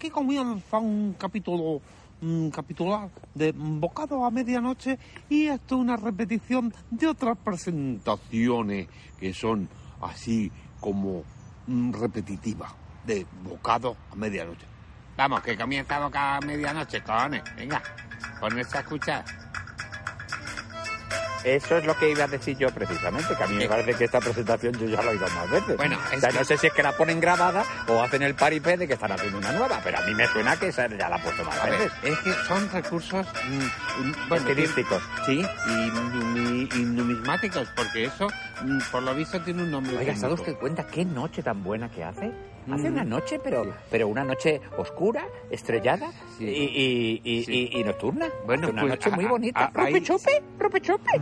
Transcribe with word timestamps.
aquí 0.00 0.08
comienza 0.08 0.78
un 0.78 1.12
capítulo 1.12 1.82
un 2.22 2.50
capítulo 2.50 3.10
de 3.34 3.52
Bocado 3.52 4.24
a 4.24 4.30
medianoche 4.30 4.98
y 5.28 5.48
esto 5.48 5.74
es 5.74 5.80
una 5.82 5.98
repetición 5.98 6.72
de 6.90 7.06
otras 7.06 7.36
presentaciones 7.36 8.88
que 9.18 9.34
son 9.34 9.68
así 10.00 10.50
como 10.80 11.22
mm, 11.66 11.92
repetitivas 11.92 12.72
de 13.04 13.26
Bocado 13.44 13.94
a 14.10 14.16
medianoche. 14.16 14.66
Vamos, 15.18 15.42
que 15.42 15.54
comienza 15.54 16.00
Bocado 16.00 16.38
a 16.38 16.40
medianoche, 16.46 17.02
cojones. 17.02 17.42
Venga, 17.56 17.82
ponerse 18.40 18.78
a 18.78 18.80
escuchar. 18.80 19.49
Eso 21.44 21.78
es 21.78 21.84
lo 21.86 21.96
que 21.96 22.10
iba 22.10 22.24
a 22.24 22.28
decir 22.28 22.56
yo 22.58 22.68
precisamente, 22.70 23.34
que 23.36 23.42
a 23.42 23.46
mí 23.46 23.54
me 23.56 23.66
parece 23.68 23.94
que 23.94 24.04
esta 24.04 24.20
presentación 24.20 24.74
yo 24.74 24.86
ya 24.86 25.02
la 25.02 25.10
he 25.10 25.14
oído 25.14 25.26
más 25.34 25.50
veces. 25.50 25.76
Bueno, 25.76 25.96
o 26.14 26.20
sea, 26.20 26.30
que- 26.30 26.38
no 26.38 26.44
sé 26.44 26.56
si 26.58 26.66
es 26.66 26.72
que 26.72 26.82
la 26.82 26.92
ponen 26.92 27.18
grabada 27.20 27.64
o 27.88 28.02
hacen 28.02 28.22
el 28.22 28.34
paripé 28.34 28.76
de 28.76 28.86
que 28.86 28.94
están 28.94 29.12
haciendo 29.12 29.38
una 29.38 29.52
nueva, 29.52 29.80
pero 29.82 29.98
a 29.98 30.02
mí 30.02 30.14
me 30.14 30.26
suena 30.28 30.56
que 30.56 30.68
esa 30.68 30.86
ya 30.88 31.08
la 31.08 31.16
han 31.16 31.22
puesto 31.22 31.42
más 31.44 31.58
A 31.58 31.64
ver, 31.66 31.78
veces. 31.78 31.92
es 32.02 32.18
que 32.18 32.32
son 32.46 32.70
recursos 32.70 33.26
mm, 33.48 34.04
mm, 34.28 34.34
Estilísticos. 34.34 35.02
Sí, 35.26 35.40
y, 35.40 35.70
numi- 35.70 36.74
y 36.76 36.84
numismáticos, 36.84 37.68
porque 37.74 38.04
eso, 38.04 38.28
mm, 38.62 38.78
por 38.90 39.02
lo 39.02 39.14
visto, 39.14 39.40
tiene 39.40 39.62
un 39.62 39.70
nombre. 39.70 39.96
Oiga, 39.96 40.14
¿se 40.14 40.18
ha 40.26 40.28
técnico. 40.28 40.42
usted 40.42 40.54
cuenta 40.56 40.86
qué 40.86 41.04
noche 41.04 41.42
tan 41.42 41.62
buena 41.62 41.88
que 41.90 42.04
hace? 42.04 42.30
Hace 42.72 42.90
Mm. 42.90 42.92
una 42.94 43.04
noche, 43.04 43.40
pero, 43.42 43.64
Sí. 43.64 43.70
pero 43.90 44.08
una 44.08 44.24
noche 44.24 44.60
oscura, 44.78 45.24
estrellada 45.50 46.10
Sí. 46.38 46.44
y, 46.44 46.48
y- 46.48 47.20
y- 47.38 47.44
Sí. 47.44 47.70
y- 47.72 47.80
y 47.80 47.84
nocturna. 47.84 48.26
Bueno, 48.46 48.64
Hace 48.64 48.72
una 48.72 48.82
pues, 48.82 48.90
noche 48.92 49.10
muy 49.10 49.24
bonita. 49.26 49.70
ahí- 49.74 49.92
¿Ropechope? 49.94 50.42
¿Ropechope? 50.58 51.20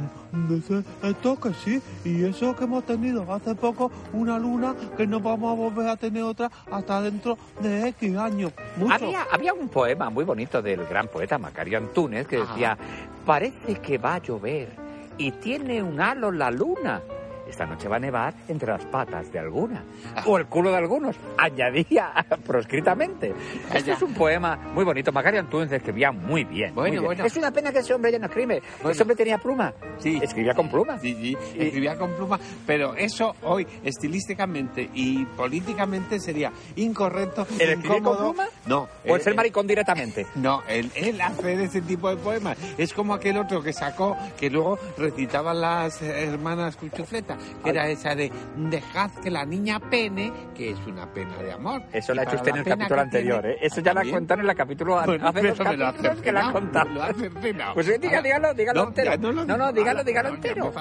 Dice, 0.49 0.83
Esto 1.03 1.41
que 1.41 1.53
sí, 1.55 1.81
y 2.05 2.25
eso 2.25 2.55
que 2.55 2.65
hemos 2.65 2.85
tenido 2.85 3.31
hace 3.33 3.55
poco 3.55 3.91
una 4.13 4.39
luna 4.39 4.75
que 4.97 5.07
no 5.07 5.21
vamos 5.21 5.53
a 5.53 5.55
volver 5.57 5.89
a 5.89 5.97
tener 5.97 6.23
otra 6.23 6.51
hasta 6.71 7.01
dentro 7.01 7.39
de 7.61 7.89
X 7.89 8.17
años. 8.17 8.53
Mucho. 8.77 8.93
Había, 8.95 9.23
había 9.33 9.55
un 9.55 9.69
poema 9.69 10.11
muy 10.11 10.25
bonito 10.25 10.61
del 10.63 10.85
gran 10.87 11.09
poeta 11.09 11.39
Macario 11.39 11.79
Antúnez 11.79 12.27
que 12.27 12.37
Ajá. 12.37 12.53
decía, 12.53 12.79
parece 13.25 13.77
que 13.77 13.99
va 13.99 14.15
a 14.17 14.19
llover 14.19 14.69
y 15.17 15.31
tiene 15.33 15.83
un 15.83 16.01
halo 16.01 16.31
la 16.31 16.51
luna. 16.51 17.01
Esta 17.49 17.67
noche 17.67 17.89
va 17.89 17.97
a 17.97 18.01
nevar 18.01 18.35
entre 18.49 18.69
las 18.71 18.85
patas 18.87 19.33
de 19.33 19.39
alguna. 19.39 19.83
Ah. 20.15 20.23
O 20.27 20.37
el 20.39 20.47
culo 20.47 20.71
de 20.71 20.77
algunos. 20.77 21.17
Añadía 21.39 22.13
proscritamente. 22.47 23.33
Este 23.73 23.83
ya. 23.91 23.95
es 23.95 24.03
un 24.03 24.15
poema 24.15 24.57
muy 24.75 24.85
bonito. 24.85 25.13
Macario 25.13 25.41
Antúnez 25.41 25.73
escribía 25.73 26.13
muy 26.13 26.45
bien. 26.45 26.75
muy 26.75 26.83
Bueno, 26.83 26.93
bien. 26.93 27.05
bueno. 27.05 27.25
Es 27.25 27.37
una 27.37 27.51
pena 27.51 27.73
que 27.73 27.79
ese 27.79 27.95
hombre 27.95 28.13
ya 28.13 28.19
no 28.19 28.27
escribe. 28.27 28.63
Bueno. 28.79 28.91
Ese 28.91 29.03
hombre 29.03 29.17
tenía 29.17 29.39
pluma. 29.39 29.73
Sí. 29.99 30.19
Escribía 30.23 30.55
con 30.55 30.69
pluma. 30.69 30.99
Sí, 30.99 31.15
sí, 31.15 31.37
escribía 31.57 31.97
con 31.97 32.13
pluma, 32.15 32.39
pero 32.67 32.95
eso 32.95 33.35
hoy 33.43 33.67
estilísticamente 33.83 34.91
y 34.95 35.25
políticamente 35.25 36.19
sería 36.21 36.53
incorrecto, 36.77 37.47
¿El 37.59 37.71
escribir 37.71 38.03
con 38.03 38.17
pluma? 38.17 38.47
No, 38.67 38.89
O 39.07 39.15
el 39.15 39.21
eh, 39.21 39.25
ser 39.25 39.33
eh, 39.33 39.37
maricón 39.37 39.67
directamente. 39.67 40.27
No, 40.37 40.63
él, 40.69 40.91
él 40.95 41.21
hace 41.21 41.65
ese 41.65 41.81
tipo 41.83 42.09
de 42.11 42.17
poemas. 42.17 42.59
Es 42.77 42.93
como 42.93 43.15
aquel 43.15 43.39
otro 43.39 43.63
que 43.63 43.73
sacó, 43.73 44.17
que 44.39 44.51
luego 44.51 44.79
recitaban 44.97 45.61
las 45.61 46.01
hermanas 46.03 46.77
Cuchufleta, 46.77 47.37
que 47.63 47.71
era 47.71 47.89
esa 47.89 48.15
de 48.15 48.31
dejad 48.57 49.11
que 49.23 49.31
la 49.31 49.45
niña 49.45 49.79
pene, 49.81 50.33
que 50.55 50.71
es 50.71 50.79
una 50.87 51.07
pena 51.13 51.37
de 51.39 51.53
amor. 51.53 51.83
Eso 51.93 52.15
lo 52.15 52.21
ha 52.21 52.25
hecho 52.25 52.37
usted 52.37 52.49
en 52.51 52.55
la 52.57 52.61
el 52.63 52.69
capítulo 52.69 53.01
anterior, 53.01 53.41
tiene- 53.43 53.55
¿eh? 53.57 53.59
Eso 53.63 53.81
ya 53.81 53.95
¿También? 53.95 54.15
contado 54.17 54.41
en 54.43 54.51
el 54.51 54.57
capítulo 54.57 55.01
Bueno, 55.05 55.29
hace 55.29 55.43
dos 55.49 55.59
pero 55.59 55.71
me 55.71 55.77
lo 55.77 55.85
capítulos 55.87 56.21
que 56.21 56.33
contado. 56.53 56.91
me 56.91 57.53
lo. 57.53 57.75
Pues 57.75 57.87
sí, 57.87 57.93
diga, 58.01 58.23
dígalo, 58.23 58.55
dígalo 58.55 58.83
No, 58.83 58.89
entero. 58.89 59.17
no, 59.19 59.33
lo 59.33 59.45
No, 59.45 59.57
no, 59.57 59.73
dígalo, 59.73 60.01
Ala, 60.01 60.05
dígalo 60.05 60.29
no, 60.31 60.35
entero. 60.37 60.73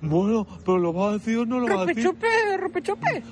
Bueno, 0.00 0.46
pero 0.64 0.78
lo 0.78 0.92
va 0.94 1.08
a 1.10 1.12
decir 1.14 1.38
o 1.38 1.46
no 1.46 1.60
lo 1.60 1.66
va 1.76 1.82
a 1.82 1.86
decir. 1.86 2.04
Ropechope, 2.04 2.56
ropechope. 2.58 3.22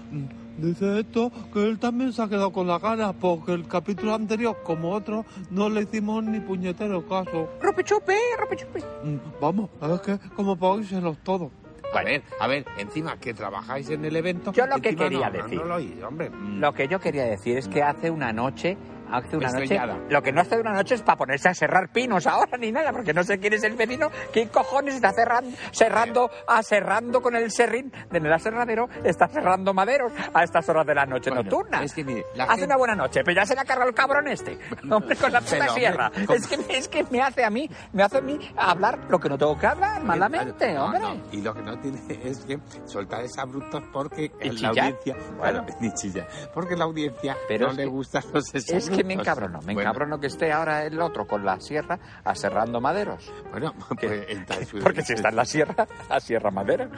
Dice 0.58 1.00
esto 1.00 1.32
que 1.52 1.64
él 1.66 1.78
también 1.78 2.12
se 2.12 2.22
ha 2.22 2.28
quedado 2.28 2.52
con 2.52 2.66
la 2.66 2.78
gana 2.78 3.12
porque 3.14 3.52
el 3.52 3.66
capítulo 3.66 4.14
anterior, 4.14 4.58
como 4.62 4.90
otro, 4.92 5.24
no 5.50 5.68
le 5.70 5.82
hicimos 5.82 6.22
ni 6.24 6.40
puñetero 6.40 7.06
caso. 7.08 7.48
Ropechope, 7.60 8.14
ropechope. 8.38 8.80
Mm, 9.02 9.16
Vamos, 9.40 9.70
es 9.80 10.00
que 10.02 10.18
como 10.36 10.56
para 10.56 10.72
oírselos 10.74 11.16
todos. 11.24 11.50
A 11.94 12.02
ver, 12.02 12.22
a 12.40 12.46
ver, 12.46 12.64
encima 12.78 13.18
que 13.18 13.34
trabajáis 13.34 13.90
en 13.90 14.04
el 14.04 14.16
evento. 14.16 14.52
Yo 14.52 14.66
lo 14.66 14.78
que 14.78 14.96
quería 14.96 15.30
no, 15.30 15.42
decir. 15.42 15.58
No, 15.58 15.64
lo 15.64 15.74
oís, 15.76 16.02
hombre. 16.02 16.30
Lo 16.30 16.72
que 16.72 16.88
yo 16.88 16.98
quería 17.00 17.24
decir 17.24 17.58
es 17.58 17.68
que 17.68 17.82
hace 17.82 18.10
una 18.10 18.32
noche, 18.32 18.76
hace 19.12 19.36
una 19.36 19.50
noche, 19.52 19.80
lo 20.08 20.22
que 20.22 20.32
no 20.32 20.40
hace 20.40 20.58
una 20.58 20.72
noche 20.72 20.94
es 20.94 21.02
para 21.02 21.16
ponerse 21.18 21.48
a 21.48 21.54
cerrar 21.54 21.90
pinos 21.92 22.26
ahora 22.26 22.56
ni 22.58 22.72
nada, 22.72 22.92
porque 22.92 23.12
no 23.12 23.22
sé 23.24 23.38
quién 23.38 23.52
es 23.54 23.62
el 23.64 23.74
vecino, 23.74 24.10
quién 24.32 24.48
cojones 24.48 24.94
está 24.96 25.12
cerrando, 25.12 25.56
cerrando, 25.72 26.30
aserrando 26.46 27.20
con 27.22 27.36
el 27.36 27.50
serrín 27.50 27.92
de 28.10 28.18
el 28.18 28.32
aserradero, 28.32 28.88
está 29.04 29.26
cerrando 29.28 29.74
maderos 29.74 30.12
a 30.32 30.44
estas 30.44 30.68
horas 30.68 30.86
de 30.86 30.94
la 30.94 31.06
noche 31.06 31.30
Bueno, 31.30 31.42
nocturna. 31.50 31.82
es 31.82 31.92
que 31.92 32.04
mire, 32.04 32.24
la 32.36 32.44
hace 32.44 32.52
gente- 32.52 32.66
una 32.66 32.76
buena 32.76 32.94
noche, 32.94 33.20
pero 33.24 33.36
ya 33.40 33.46
se 33.46 33.54
le 33.54 33.60
ha 33.60 33.64
cargado 33.64 33.88
el 33.88 33.94
cabrón 33.94 34.28
este, 34.28 34.58
hombre, 34.90 35.16
con 35.16 35.32
la 35.32 35.40
puta 35.40 35.68
sierra. 35.74 36.10
Es 36.32 36.46
que, 36.46 36.76
es 36.78 36.88
que 36.88 37.04
me 37.10 37.20
hace 37.20 37.44
a 37.44 37.50
mí, 37.50 37.68
me 37.92 38.02
hace 38.02 38.18
a 38.18 38.20
mí 38.20 38.38
hablar 38.56 38.98
lo 39.08 39.18
que 39.18 39.28
no 39.28 39.36
tengo 39.36 39.58
que 39.58 39.66
hablar, 39.66 40.02
malamente, 40.04 40.72
No, 40.74 40.84
hombre. 40.84 41.00
no, 41.00 41.16
Y 41.32 41.42
lo 41.42 41.52
que 41.54 41.62
no 41.62 41.78
tiene 41.80 42.00
es 42.24 42.44
que 42.44 42.58
soltar 42.84 43.22
esa 43.24 43.42
abruptos 43.42 43.82
porque 43.92 44.30
¿Y 44.40 44.50
la 44.60 44.68
audiencia. 44.68 45.16
Bueno. 45.36 45.66
Ni 45.80 45.92
chillar. 45.94 46.28
Porque 46.54 46.76
la 46.76 46.84
audiencia 46.84 47.36
Pero 47.48 47.66
no 47.68 47.72
le 47.72 47.82
que- 47.84 47.88
gustan 47.88 48.22
los 48.32 48.54
Es 48.54 48.88
que 48.88 49.01
me 49.04 49.14
exabruptos. 49.14 49.48
encabrono, 49.48 49.58
me 49.66 49.74
Bueno, 49.74 49.90
encabrono 49.90 50.20
que 50.20 50.26
esté 50.26 50.52
ahora 50.52 50.84
el 50.84 51.00
otro 51.00 51.26
con 51.26 51.44
la 51.44 51.60
sierra 51.60 51.98
aserrando 52.24 52.80
maderos. 52.80 53.32
Bueno, 53.50 53.74
pues 54.00 54.26
entra 54.28 54.56
en 54.56 54.66
su 54.66 54.78
Porque 54.82 55.02
si 55.02 55.14
está 55.14 55.28
en 55.30 55.36
la 55.36 55.44
sierra, 55.44 55.86
la 56.08 56.20
sierra 56.20 56.50
madera. 56.50 56.88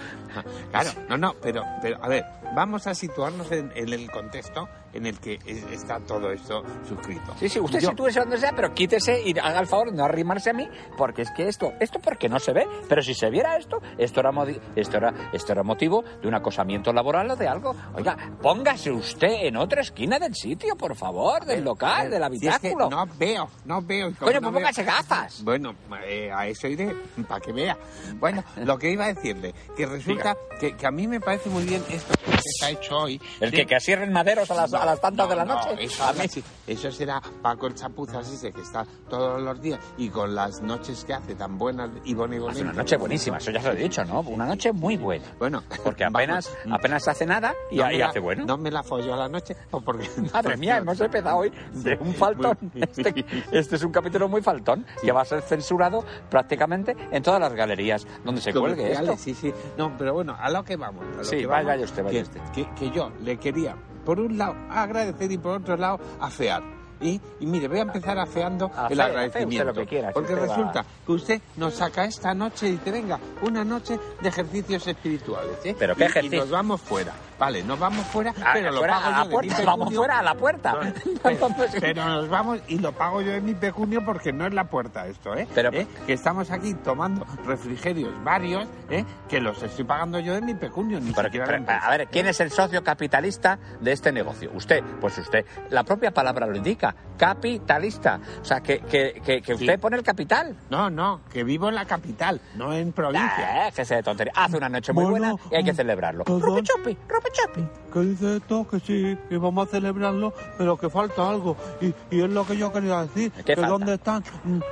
Claro, 0.71 0.91
no, 1.09 1.17
no, 1.17 1.35
pero, 1.41 1.65
pero 1.83 2.03
a 2.03 2.09
ver, 2.09 2.25
vamos 2.55 2.87
a 2.87 2.95
situarnos 2.95 3.51
en, 3.53 3.73
en 3.75 3.93
el 3.93 4.11
contexto 4.11 4.69
en 4.95 5.07
el 5.07 5.19
que 5.19 5.39
es- 5.45 5.65
está 5.73 6.01
todo 6.01 6.31
esto 6.31 6.63
suscrito. 6.89 7.35
Sí, 7.39 7.49
sí, 7.49 7.59
usted 7.61 7.81
Yo- 7.81 7.91
sitúese 7.91 8.21
donde 8.21 8.39
sea, 8.39 8.53
pero 8.55 8.73
quítese 8.75 9.21
y 9.23 9.39
haga 9.39 9.61
el 9.61 9.67
favor 9.67 9.91
de 9.91 9.97
no 9.97 10.05
arrimarse 10.05 10.51
a 10.51 10.53
mí, 10.53 10.69
porque 10.97 11.23
es 11.23 11.31
que 11.33 11.49
esto, 11.49 11.73
esto 11.81 11.99
porque 11.99 12.29
no 12.29 12.39
se 12.39 12.53
ve, 12.53 12.67
pero 12.89 13.03
si 13.03 13.15
se 13.15 13.29
viera 13.31 13.57
esto, 13.57 13.81
esto 13.99 14.21
era, 14.21 14.31
modi- 14.33 14.61
esto 14.77 14.97
era, 14.97 15.13
esto 15.33 15.53
era 15.53 15.63
motivo 15.63 16.03
de 16.23 16.29
un 16.29 16.35
acosamiento 16.35 16.93
laboral 16.93 17.31
o 17.31 17.37
de 17.37 17.49
algo. 17.49 17.75
Oiga, 17.95 18.17
póngase 18.41 18.91
usted 18.91 19.47
en 19.47 19.57
otra 19.57 19.81
esquina 19.83 20.19
del 20.19 20.35
sitio, 20.35 20.77
por 20.77 20.95
favor, 20.97 21.45
del 21.45 21.65
local, 21.65 22.11
del 22.11 22.23
Si 22.39 22.47
es 22.49 22.59
que 22.59 22.69
habitáculo. 22.69 22.91
no 22.91 23.07
veo, 23.19 23.49
no 23.65 23.83
veo. 23.83 24.07
Coño, 24.07 24.15
no 24.19 24.19
pues 24.21 24.41
veo- 24.41 24.53
póngase 24.53 24.85
gafas. 24.85 25.43
Bueno, 25.45 25.75
eh, 26.07 26.31
a 26.33 26.47
eso 26.47 26.69
iré, 26.69 26.95
para 27.29 27.41
que 27.41 27.53
vea. 27.53 27.77
Bueno, 28.17 28.43
lo 28.57 28.79
que 28.79 28.91
iba 28.91 29.05
a 29.07 29.13
decirle, 29.13 29.55
que 29.77 29.87
resulta 29.87 30.37
que, 30.61 30.77
que 30.77 30.87
a 30.87 30.91
mí 30.91 31.07
me 31.09 31.21
parece 31.21 31.49
muy 31.51 31.65
bien 31.65 31.83
esto 31.91 32.15
que 32.25 32.39
se 32.43 32.65
ha 32.67 32.71
hecho 32.71 32.97
hoy. 32.99 33.21
El 33.41 33.51
que, 33.51 33.67
que 33.67 33.75
asierren 33.77 34.13
maderos 34.13 34.51
a 34.51 34.55
las, 34.55 34.73
a 34.85 34.87
las 34.87 35.01
tantas 35.01 35.27
No, 35.27 35.31
de 35.31 35.37
la 35.37 35.45
no, 35.45 35.55
noche. 35.55 35.85
eso, 35.85 36.05
a 36.05 36.13
mí 36.13 36.29
sí, 36.29 36.43
eso 36.67 36.91
será 36.93 37.21
Paco 37.43 37.67
el 37.67 37.75
Chapuzas 37.75 38.31
ese 38.31 38.53
que 38.53 38.61
está 38.61 38.87
todos 39.09 39.43
los 39.43 39.61
días 39.61 39.81
y 39.99 40.09
con 40.09 40.35
las 40.35 40.61
noches 40.63 41.05
que 41.05 41.15
hace 41.15 41.35
tan 41.35 41.59
buenas 41.59 41.91
y 42.05 42.15
bonitas. 42.15 42.61
una 42.61 42.73
noche 42.73 42.97
buenísima, 42.97 43.39
eso 43.39 43.51
ya 43.51 43.61
se 43.61 43.69
lo 43.69 43.75
he 43.75 43.83
dicho, 43.83 44.05
¿no? 44.05 44.21
Una 44.21 44.47
noche 44.47 44.73
muy 44.73 44.97
buena. 44.97 45.25
Bueno, 45.39 45.63
Porque 45.83 46.05
apenas, 46.05 46.51
vamos, 46.65 46.79
apenas 46.79 47.09
hace 47.09 47.27
nada 47.27 47.55
y, 47.71 47.77
no 47.79 47.91
la- 47.91 48.07
hace 48.09 48.21
bueno. 48.21 48.45
No 48.47 48.57
me 48.57 48.71
la 48.71 48.83
follo 48.83 49.15
a 49.15 49.17
la 49.17 49.29
noche 49.29 49.57
porque... 49.71 50.09
Madre 50.33 50.57
mía, 50.57 50.77
hemos 50.79 51.01
empezado 51.01 51.39
hoy 51.39 51.53
de 51.73 51.97
un 52.01 52.15
faltón. 52.15 52.57
Muy- 52.61 52.83
Este, 52.95 53.25
este 53.51 53.77
es 53.77 53.83
un 53.83 53.91
capítulo 53.93 54.29
muy 54.29 54.41
faltón 54.43 54.87
que 55.03 55.11
va 55.13 55.23
a 55.23 55.25
ser 55.25 55.43
censurado 55.43 56.05
prácticamente 56.31 56.97
en 57.11 57.23
todas 57.23 57.41
las 57.41 57.53
galerías 57.55 58.07
donde 58.25 58.41
se 58.41 58.53
cuelgue 58.53 58.93
esto. 58.93 59.17
Sí, 59.17 59.35
sí. 59.35 59.53
No, 59.79 59.97
pero 59.97 60.13
bueno, 60.15 60.37
a 60.39 60.51
lo 60.51 60.63
que 60.65 60.77
vamos. 60.77 61.05
a 61.15 61.17
lo 61.19 61.25
Sí, 61.25 61.39
que 61.39 61.47
vaya 61.47 61.71
vamos, 61.71 61.85
usted, 61.91 62.05
vaya 62.05 62.19
que, 62.19 62.23
usted. 62.23 62.41
Que, 62.53 62.75
que 62.75 62.91
yo 62.91 63.11
le 63.23 63.37
quería, 63.39 63.77
por 64.05 64.21
un 64.21 64.37
lado, 64.39 64.55
agradecer 64.71 65.31
y 65.33 65.39
por 65.39 65.59
otro 65.59 65.77
lado, 65.77 65.99
afear. 66.21 66.63
Y, 67.01 67.21
y 67.41 67.47
mire, 67.47 67.67
voy 67.69 67.79
a 67.79 67.83
empezar 67.83 68.19
afeando 68.19 68.71
el 68.89 69.01
agradecimiento. 69.01 69.65
usted 69.65 69.67
lo 69.67 69.75
que 69.75 69.87
quiera, 69.87 70.09
si 70.09 70.15
porque 70.15 70.35
va- 70.35 70.41
resulta 70.47 70.85
que 71.05 71.13
usted 71.13 71.43
nos 71.57 71.75
saca 71.75 72.05
esta 72.05 72.33
noche 72.35 72.69
y 72.69 72.73
dice, 72.73 72.93
venga, 72.93 73.19
una 73.43 73.65
noche 73.65 73.99
de 74.23 74.29
ejercicios 74.29 74.87
espirituales. 74.87 75.57
¿eh? 75.65 75.77
¿Pero 75.79 75.95
qué 75.97 76.05
Y- 76.05 76.07
y 76.07 76.09
ejercicio? 76.09 76.39
nos 76.41 76.51
vamos 76.51 76.81
fuera. 76.81 77.13
Vale, 77.39 77.63
nos 77.65 77.79
vamos 77.79 78.07
fuera, 78.07 78.33
Ah, 78.45 78.51
pero 78.55 78.71
lo 78.71 78.81
pago 78.81 78.95
a 78.95 79.03
yo 79.05 79.11
la 79.11 79.25
de 79.25 79.31
puerta, 79.31 79.59
mi 79.59 79.65
vamos 79.65 79.95
fuera 79.95 80.19
a 80.19 80.23
la 80.23 80.35
puerta. 80.35 80.75
Pero, 81.25 81.49
pero 81.81 82.05
nos 82.05 82.29
vamos 82.29 82.61
y 82.69 82.79
lo 82.79 82.93
pago 82.93 83.21
yo 83.23 83.33
en 83.33 83.45
mi 83.45 83.55
pecunio 83.55 84.05
porque 84.05 84.33
no 84.33 84.47
es 84.47 84.53
la 84.55 84.65
puerta 84.65 85.07
esto, 85.07 85.35
¿eh? 85.35 85.47
Pero- 85.55 85.71
¿Eh? 85.73 85.87
Que 86.07 86.13
estamos 86.13 86.51
aquí 86.51 86.75
tomando 86.75 87.25
refrigerios 87.47 88.13
varios, 88.23 88.67
¿eh? 88.91 89.05
Que 89.29 89.41
los 89.41 89.63
estoy 89.63 89.85
pagando 89.85 90.19
yo 90.21 90.35
de 90.35 90.43
mi 90.43 90.55
pecunio, 90.55 91.01
ni 91.01 91.13
Pero, 91.13 91.29
siquiera 91.29 91.47
pero, 91.47 91.65
a 91.83 91.91
ver, 91.91 92.09
¿quién 92.09 92.27
es 92.27 92.41
el 92.41 92.51
socio 92.51 92.85
capitalista 92.85 93.59
de 93.81 93.93
este 93.93 94.13
negocio? 94.13 94.51
Usted, 94.55 94.83
pues 95.01 95.17
usted. 95.19 95.45
La 95.71 95.83
propia 95.83 96.11
palabra 96.13 96.47
lo 96.47 96.57
indica, 96.57 96.95
capitalista. 97.17 98.21
O 98.41 98.45
sea, 98.45 98.61
que, 98.61 98.81
que, 98.81 99.21
que, 99.25 99.41
que 99.43 99.55
usted 99.55 99.73
Sí. 99.75 99.79
pone 99.79 99.97
el 99.97 100.03
capital. 100.03 100.57
No, 100.71 100.91
no, 100.91 101.21
que 101.33 101.43
vivo 101.45 101.69
en 101.69 101.75
la 101.75 101.85
capital, 101.87 102.41
no 102.57 102.73
en 102.73 102.93
provincia. 102.93 103.67
Ah, 103.67 103.71
que 103.75 103.85
se 103.85 103.97
de 103.97 104.03
tontería. 104.03 104.33
Hace 104.37 104.57
una 104.57 104.69
noche 104.69 104.93
muy 104.93 105.05
Bueno, 105.05 105.37
buena 105.37 105.43
y 105.51 105.57
hay 105.57 105.65
que 105.65 105.75
celebrarlo. 105.75 106.25
perdón. 106.25 106.43
Rope 106.43 106.63
chope, 106.63 106.97
Rope 107.25 107.31
Chope. 107.33 107.69
¿Qué 107.93 108.01
dice 108.01 108.37
esto? 108.39 108.67
Que 108.69 108.81
sí, 108.81 109.17
que 109.29 109.39
vamos 109.39 109.69
a 109.69 109.71
celebrarlo, 109.71 110.33
pero 110.59 110.77
que 110.77 110.91
falta 110.91 111.29
algo. 111.31 111.57
Y, 111.81 111.95
y 112.11 112.23
es 112.23 112.29
lo 112.29 112.45
que 112.45 112.57
yo 112.57 112.73
quería 112.73 113.03
decir. 113.03 113.31
¿Qué 113.31 113.45
que 113.45 113.55
falta? 113.55 113.69
dónde 113.71 113.95
están 113.95 114.25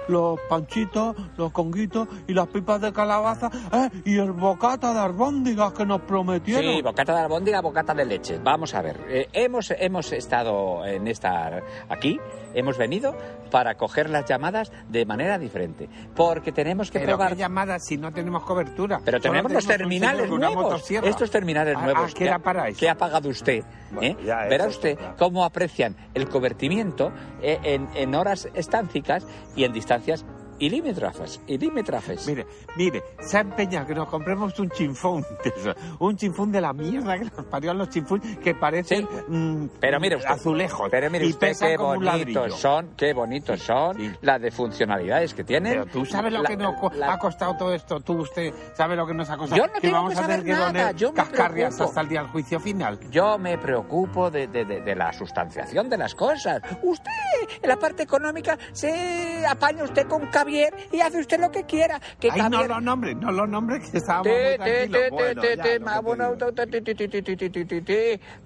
los 0.09 0.41
panchitos, 0.49 1.15
los 1.37 1.53
conguitos 1.53 2.09
y 2.27 2.35
las 2.35 2.49
pipas 2.49 2.81
de 2.81 2.93
calabaza 2.93 3.49
eh, 3.73 3.91
y 4.05 4.19
el 4.19 4.33
bocata 4.33 4.93
de 4.93 4.99
albóndigas 4.99 5.73
que 5.73 5.87
nos 5.87 6.01
prometieron. 6.03 6.65
Sí, 6.75 6.83
bocata 6.83 7.15
de 7.15 7.21
albóndiga, 7.21 7.61
bocata 7.61 7.95
de 7.95 8.05
leche. 8.07 8.41
Vamos 8.43 8.75
a 8.75 8.83
ver, 8.83 8.99
eh, 9.09 9.29
hemos, 9.33 9.73
hemos 9.79 10.13
estado 10.13 10.85
en 10.85 11.07
esta 11.07 11.63
aquí, 11.89 12.19
hemos 12.55 12.77
venido 12.77 13.15
para 13.53 13.77
coger 13.77 14.11
las 14.11 14.25
llamadas 14.25 14.73
de 14.89 15.05
manera 15.07 15.39
diferente, 15.39 15.89
porque 16.17 16.51
tenemos 16.51 16.91
que 16.91 16.99
Pero 16.99 17.13
probar... 17.13 17.37
llamadas 17.37 17.85
si 17.87 17.99
no 17.99 18.11
tenemos 18.13 18.43
cobertura. 18.43 19.01
Pero 19.05 19.21
tenemos 19.21 19.53
los 19.53 19.65
terminales 19.67 20.29
nuevos. 20.29 20.91
Estos 20.91 21.31
terminales 21.31 21.77
Ah, 21.79 21.85
nuevos. 21.85 22.11
ah, 22.13 22.19
que 22.19 22.25
era 22.25 22.39
para 22.43 22.69
eso. 22.69 22.81
que 22.81 22.89
ha 22.89 22.97
pagado 22.97 23.29
usted. 23.29 23.65
Bueno, 23.91 24.19
¿eh? 24.21 24.47
Verá 24.49 24.67
usted 24.67 24.99
cómo 25.19 25.45
aprecian 25.45 25.97
el 26.15 26.29
cobertimiento 26.29 27.13
eh, 27.41 27.59
en, 27.63 27.89
en 27.95 28.15
horas 28.15 28.49
estáncicas 28.55 29.27
y 29.57 29.65
en 29.65 29.73
distancias 29.73 30.25
ilímitrafes. 30.59 31.41
ilímitrafes. 31.47 32.27
Mire, 32.27 32.47
mire, 32.77 33.03
se 33.21 33.39
ha 33.39 33.41
empeñado 33.41 33.87
que 33.87 33.95
nos 33.95 34.09
compremos 34.09 34.59
un 34.59 34.71
chinfón, 34.71 35.25
un 35.99 36.17
chinfón 36.17 36.53
de 36.53 36.61
la 36.61 36.73
mierda 36.73 37.19
que 37.19 37.25
nos 37.25 37.45
parió 37.47 37.71
a 37.71 37.75
los 37.75 37.89
chinfón 37.91 38.21
que 38.21 38.55
parecen 38.55 39.07
Sí. 39.09 39.09
mm, 39.29 39.67
Pero 39.81 40.01
mire 40.01 40.17
usted, 40.17 40.31
azulejos 40.31 40.89
pero 40.91 41.11
mire 41.11 41.27
y 41.27 41.31
usted 41.31 41.53
qué 41.59 41.77
bonitos 41.77 42.61
son, 42.61 42.91
qué 42.97 43.13
bonitos 43.13 43.61
son, 43.63 43.97
Sí. 43.97 44.11
las 44.23 44.41
de 44.41 44.51
funcionalidades 44.51 45.35
que 45.35 45.45
tienen. 45.45 45.73
Pero 45.73 45.87
tú 45.87 46.05
sabes 46.05 46.33
lo 46.33 46.43
La- 46.43 46.49
que 46.49 46.57
nos 46.57 46.75
la- 46.97 47.15
ha 47.15 47.19
costado 47.19 47.57
todo 47.57 47.73
esto, 47.73 48.01
tú 48.01 48.15
usted 48.21 48.53
sabe 48.75 48.97
lo 48.97 49.07
que 49.07 49.15
nos 49.15 49.29
ha 49.31 49.37
costado. 49.37 49.61
Yo 49.61 49.73
no 49.73 49.81
que 49.81 49.91
vamos 49.91 50.13
que 50.15 50.19
a 50.19 50.23
tener 50.27 50.41
saber 50.41 50.57
que 50.57 50.63
poner 50.97 51.15
cascarrias 51.15 51.81
hasta 51.81 52.01
el 52.01 52.09
día 52.09 52.21
del 52.23 52.31
juicio 52.31 52.61
final. 52.61 52.99
Yo 53.11 53.39
me 53.39 53.59
preocupo 53.59 54.31
de, 54.31 54.47
de- 54.47 54.65
de- 54.65 54.81
de 54.81 54.95
la 54.95 55.13
sustanciación 55.13 55.89
de 55.89 55.99
las 55.99 56.15
cosas. 56.15 56.61
Usted, 56.83 57.11
en 57.61 57.69
la 57.69 57.77
parte 57.77 58.03
económica 58.03 58.59
se 58.73 59.45
apaña 59.47 59.85
usted 59.85 60.07
con 60.07 60.31
Javier 60.31 60.75
y 60.93 61.01
hace 61.01 61.21
usted 61.21 61.41
lo 61.41 61.51
que 61.51 61.65
quiera. 61.65 62.01
Que 62.21 62.31
Ay, 62.31 62.43
no 62.51 62.65
lo 62.67 62.81
nombre, 62.81 63.15
no 63.15 63.33
lo 63.33 63.47
nombre, 63.47 63.81
que 63.81 63.99
estábamos 63.99 64.27
te, 64.27 64.59
te, 64.59 65.11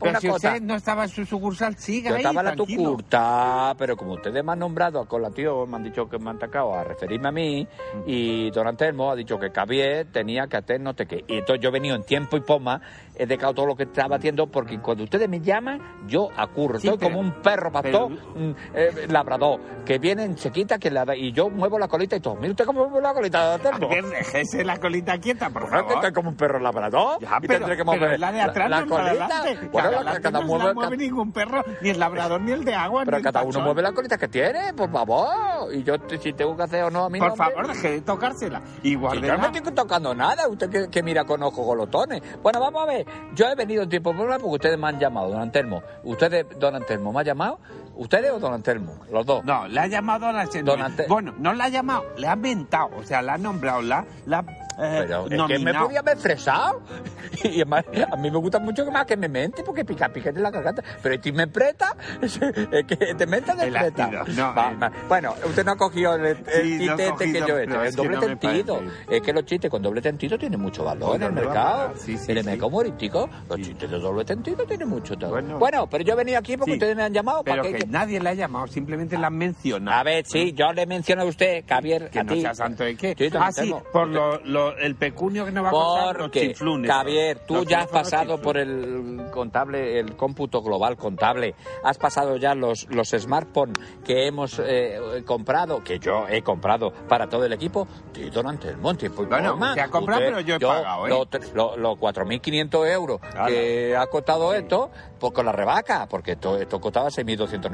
Pero 0.00 0.20
si 0.20 0.28
no 0.62 0.76
estaba 0.76 1.04
en 1.04 1.10
su 1.10 1.24
sucursal, 1.24 1.76
siga 1.76 2.10
Yo 2.10 2.16
estaba 2.16 2.40
en 2.40 2.46
la 2.46 2.54
tucurta, 2.54 3.74
pero 3.78 3.96
como 3.96 4.14
ustedes 4.14 4.44
me 4.44 4.52
han 4.52 4.58
nombrado 4.58 5.00
a 5.00 5.06
Colatío, 5.06 5.66
me 5.66 5.76
han 5.76 5.84
dicho 5.84 6.08
que 6.08 6.18
me 6.18 6.30
han 6.30 6.36
atacado 6.36 6.74
a 6.74 6.84
referirme 6.84 7.28
a 7.28 7.32
mí, 7.32 7.66
y 8.06 8.50
don 8.50 8.66
Antelmo 8.66 9.10
ha 9.10 9.16
dicho 9.16 9.38
que 9.38 9.50
Javier 9.50 10.06
tenía 10.12 10.46
que 10.46 10.56
hacer 10.56 10.80
no 10.80 10.94
sé 10.94 11.06
qué. 11.06 11.24
Y 11.26 11.38
entonces 11.38 11.62
yo 11.62 11.68
he 11.68 11.72
venido 11.72 11.96
en 11.96 12.04
tiempo 12.04 12.36
y 12.36 12.40
poma 12.40 12.80
he 13.18 13.26
dejado 13.26 13.54
todo 13.54 13.66
lo 13.66 13.76
que 13.76 13.84
estaba 13.84 14.16
haciendo, 14.16 14.46
porque 14.46 14.78
cuando 14.80 15.04
ustedes 15.04 15.28
me 15.28 15.40
llaman, 15.40 15.80
yo 16.06 16.28
acurro. 16.36 16.78
Sí, 16.78 16.86
Estoy 16.88 16.98
pero- 16.98 17.10
como 17.16 17.20
un 17.20 17.42
perro 17.42 17.72
pastor, 17.72 18.12
pero- 18.34 18.54
eh, 18.74 19.06
labrador, 19.08 19.60
que 19.84 19.98
viene, 19.98 20.36
se 20.36 20.50
quita, 20.50 20.78
que 20.78 20.90
la 20.90 21.04
da- 21.04 21.16
y 21.16 21.32
yo 21.32 21.48
muevo 21.50 21.78
la 21.78 21.88
colita 21.88 22.16
y 22.16 22.20
todo. 22.20 22.36
Mire 22.36 22.50
usted 22.50 22.64
cómo 22.64 22.80
muevo 22.80 23.00
la 23.00 23.14
colita, 23.14 23.56
don 23.58 23.66
A 23.66 23.74
Antelmo. 23.74 23.88
ver, 23.88 24.04
déjese 24.04 24.64
la 24.64 24.78
colita 24.78 25.18
quieta, 25.18 25.50
por 25.50 25.64
que 25.64 25.68
favor. 25.70 25.92
estoy 25.94 26.12
como 26.12 26.30
un 26.30 26.36
perro 26.36 26.58
labrador. 26.58 27.18
Ya, 27.20 27.38
y 27.42 27.46
pero, 27.46 27.60
tendré 27.60 27.76
que 27.76 27.84
mover 27.84 28.18
la 28.20 28.32
de 28.32 28.40
atrás, 28.42 28.70
la, 28.70 28.80
no 28.80 28.88
colita. 28.88 29.10
adelante. 29.10 29.68
Bueno, 29.72 30.02
la 30.02 30.20
cada 30.20 30.40
no 30.40 30.46
mueve, 30.46 30.64
la 30.66 30.74
mueve 30.74 30.96
ningún 30.96 31.32
perro, 31.32 31.64
ni 31.80 31.90
el 31.90 31.98
labrador, 31.98 32.40
ni 32.40 32.52
el 32.52 32.64
de 32.64 32.74
agua, 32.74 33.02
Pero 33.04 33.16
ni 33.18 33.22
cada 33.22 33.40
el 33.42 33.46
uno 33.48 33.60
mueve 33.60 33.82
la 33.82 33.92
colita 33.92 34.18
que 34.18 34.28
tiene, 34.28 34.72
por 34.74 34.90
favor. 34.90 35.28
Y 35.72 35.82
yo, 35.82 35.94
si 36.20 36.32
tengo 36.32 36.56
que 36.56 36.62
hacer 36.62 36.82
o 36.84 36.90
no 36.90 37.04
a 37.04 37.10
mí 37.10 37.18
Por 37.18 37.28
no, 37.30 37.36
favor, 37.36 37.66
deje 37.68 37.90
de 37.92 38.00
tocársela. 38.02 38.62
Si 38.82 38.92
yo 38.92 38.98
no 39.38 39.50
me 39.50 39.58
estoy 39.58 39.72
tocando 39.74 40.14
nada, 40.14 40.48
usted 40.48 40.68
que, 40.70 40.88
que 40.90 41.02
mira 41.02 41.24
con 41.24 41.42
ojos 41.42 41.64
golotones. 41.64 42.22
Bueno, 42.42 42.60
vamos 42.60 42.82
a 42.82 42.86
ver. 42.86 43.05
Yo 43.34 43.46
he 43.46 43.54
venido 43.54 43.82
en 43.82 43.88
tiempo 43.88 44.12
popular 44.12 44.40
porque 44.40 44.54
ustedes 44.54 44.78
me 44.78 44.88
han 44.88 44.98
llamado, 44.98 45.30
don 45.30 45.40
Antelmo. 45.40 45.82
¿Ustedes, 46.04 46.46
don 46.58 46.74
Antelmo, 46.74 47.12
me 47.12 47.20
ha 47.20 47.22
llamado? 47.22 47.58
¿Ustedes 47.96 48.30
o 48.30 48.38
don 48.38 48.52
Antelmo? 48.52 48.98
Los 49.10 49.24
dos. 49.26 49.44
No, 49.44 49.66
le 49.68 49.80
ha 49.80 49.86
llamado 49.86 50.26
a 50.26 50.32
la 50.32 50.46
señora. 50.46 50.88
Don 50.88 51.06
Bueno, 51.08 51.34
no 51.38 51.52
la 51.54 51.64
ha 51.64 51.68
llamado, 51.68 52.04
le 52.16 52.28
ha 52.28 52.36
mentado. 52.36 52.90
O 52.96 53.02
sea, 53.02 53.22
la 53.22 53.34
ha 53.34 53.38
nombrado, 53.38 53.82
la, 53.82 54.04
la 54.26 54.40
eh, 54.78 55.04
Pero 55.08 55.26
es 55.30 55.42
que 55.46 55.58
me 55.58 55.72
podía 55.74 56.00
haber 56.00 56.18
fresado. 56.18 56.82
Y 57.44 57.56
además, 57.56 57.84
a 58.10 58.16
mí 58.16 58.30
me 58.30 58.38
gusta 58.38 58.58
mucho 58.58 58.84
que 58.84 58.90
más 58.90 59.04
que 59.04 59.16
me 59.16 59.28
mente, 59.28 59.62
porque 59.62 59.84
pica 59.84 60.08
pica 60.08 60.30
en 60.30 60.42
la 60.42 60.50
garganta. 60.50 60.82
Pero 61.02 61.22
si 61.22 61.32
me 61.32 61.46
preta, 61.46 61.94
es 62.22 62.38
que 62.86 63.14
te 63.14 63.26
menta 63.26 63.54
de 63.54 63.66
El 63.66 63.72
preta. 63.74 64.24
no, 64.28 64.54
Va, 64.54 64.70
el-. 64.70 65.06
Bueno, 65.06 65.34
usted 65.44 65.64
no 65.64 65.72
ha 65.72 65.76
cogido 65.76 66.14
el, 66.14 66.24
el 66.24 66.36
Sí, 66.36 66.74
he 66.74 66.78
titete 66.78 67.32
que 67.32 67.40
yo 67.46 67.58
he 67.58 67.64
hecho. 67.64 67.82
El 67.82 67.94
doble 67.94 68.16
no 68.16 68.22
sentido. 68.22 68.82
Es 69.10 69.20
que 69.20 69.32
los 69.32 69.44
chistes 69.44 69.70
con 69.70 69.82
doble 69.82 70.02
sentido 70.02 70.38
tienen 70.38 70.60
mucho 70.60 70.82
valor 70.84 71.16
en 71.16 71.22
el 71.22 71.34
¿Dónde 71.34 71.42
va 71.42 71.50
a 71.50 71.54
mercado. 71.54 71.92
Sí, 71.98 72.16
sí, 72.16 72.24
Mire, 72.28 72.42
sí. 72.42 72.48
me 72.48 72.58
como 72.58 72.78
ahorita, 72.78 72.96
los 73.48 73.60
chistes 73.60 73.90
de 73.90 73.98
doble 73.98 74.24
sentido 74.26 74.64
tienen 74.66 74.88
mucho 74.88 75.16
todo. 75.16 75.30
Bueno, 75.30 75.58
Bueno. 75.58 75.86
pero 75.88 76.04
yo 76.04 76.14
he 76.14 76.16
venido 76.16 76.38
aquí 76.38 76.56
porque 76.56 76.72
ustedes 76.72 76.96
me 76.96 77.02
han 77.04 77.12
llamado 77.12 77.44
para 77.44 77.62
que 77.62 77.74
que... 77.74 77.85
nadie 77.86 78.20
la 78.20 78.30
ha 78.30 78.34
llamado, 78.34 78.66
simplemente 78.66 79.16
la 79.18 79.28
han 79.28 79.36
mencionado. 79.36 79.98
A 79.98 80.02
ver, 80.02 80.24
sí, 80.26 80.52
yo 80.52 80.72
le 80.72 80.86
menciono 80.86 81.22
a 81.22 81.24
usted, 81.26 81.64
Javier, 81.68 82.10
Que 82.10 82.20
a 82.20 82.24
no 82.24 82.32
ti. 82.34 82.40
sea 82.40 82.54
santo 82.54 82.84
de 82.84 82.96
qué. 82.96 83.14
Don 83.30 83.42
ah, 83.42 83.52
sí, 83.52 83.74
por 83.92 84.08
lo, 84.08 84.38
lo- 84.44 84.76
el 84.76 84.94
pecunio 84.96 85.44
que 85.44 85.52
nos 85.52 85.64
va 85.64 85.68
a 85.68 85.72
costar 85.72 86.16
los 86.18 86.30
chiflunes. 86.30 86.90
Javier, 86.90 87.38
tú 87.46 87.64
ya 87.64 87.80
has 87.80 87.86
pasado 87.88 88.40
por 88.40 88.56
el 88.56 89.26
contable, 89.32 89.98
el 89.98 90.16
cómputo 90.16 90.62
global 90.62 90.96
contable, 90.96 91.54
has 91.84 91.98
pasado 91.98 92.36
ya 92.36 92.54
los, 92.54 92.86
los 92.90 93.08
smartphones 93.10 93.76
que 94.04 94.26
hemos 94.26 94.60
eh, 94.64 95.22
comprado, 95.24 95.82
que 95.82 95.98
yo 95.98 96.26
he 96.28 96.42
comprado 96.42 96.92
para 97.08 97.28
todo 97.28 97.44
el 97.44 97.52
equipo, 97.52 97.86
sí, 98.12 98.30
don 98.30 98.46
Antelmo, 98.48 98.92
y 98.92 99.08
Bueno, 99.08 99.50
forma. 99.50 99.68
usted 99.70 99.82
ha 99.82 99.88
comprado, 99.88 100.20
pero 100.24 100.40
yo 100.40 100.56
he 100.56 100.60
pagado, 100.60 101.06
¿eh? 101.06 101.10
Los 101.10 101.54
lo, 101.54 101.76
lo 101.76 101.96
4.500 101.96 102.90
euros 102.92 103.20
Claro. 103.20 103.46
que 103.46 103.96
ha 103.96 104.06
costado 104.06 104.54
esto, 104.54 104.90
pues 105.18 105.32
con 105.32 105.46
la 105.46 105.52
rebaca, 105.52 106.06
porque 106.08 106.32
esto, 106.32 106.58
esto 106.60 106.80
costaba 106.80 107.10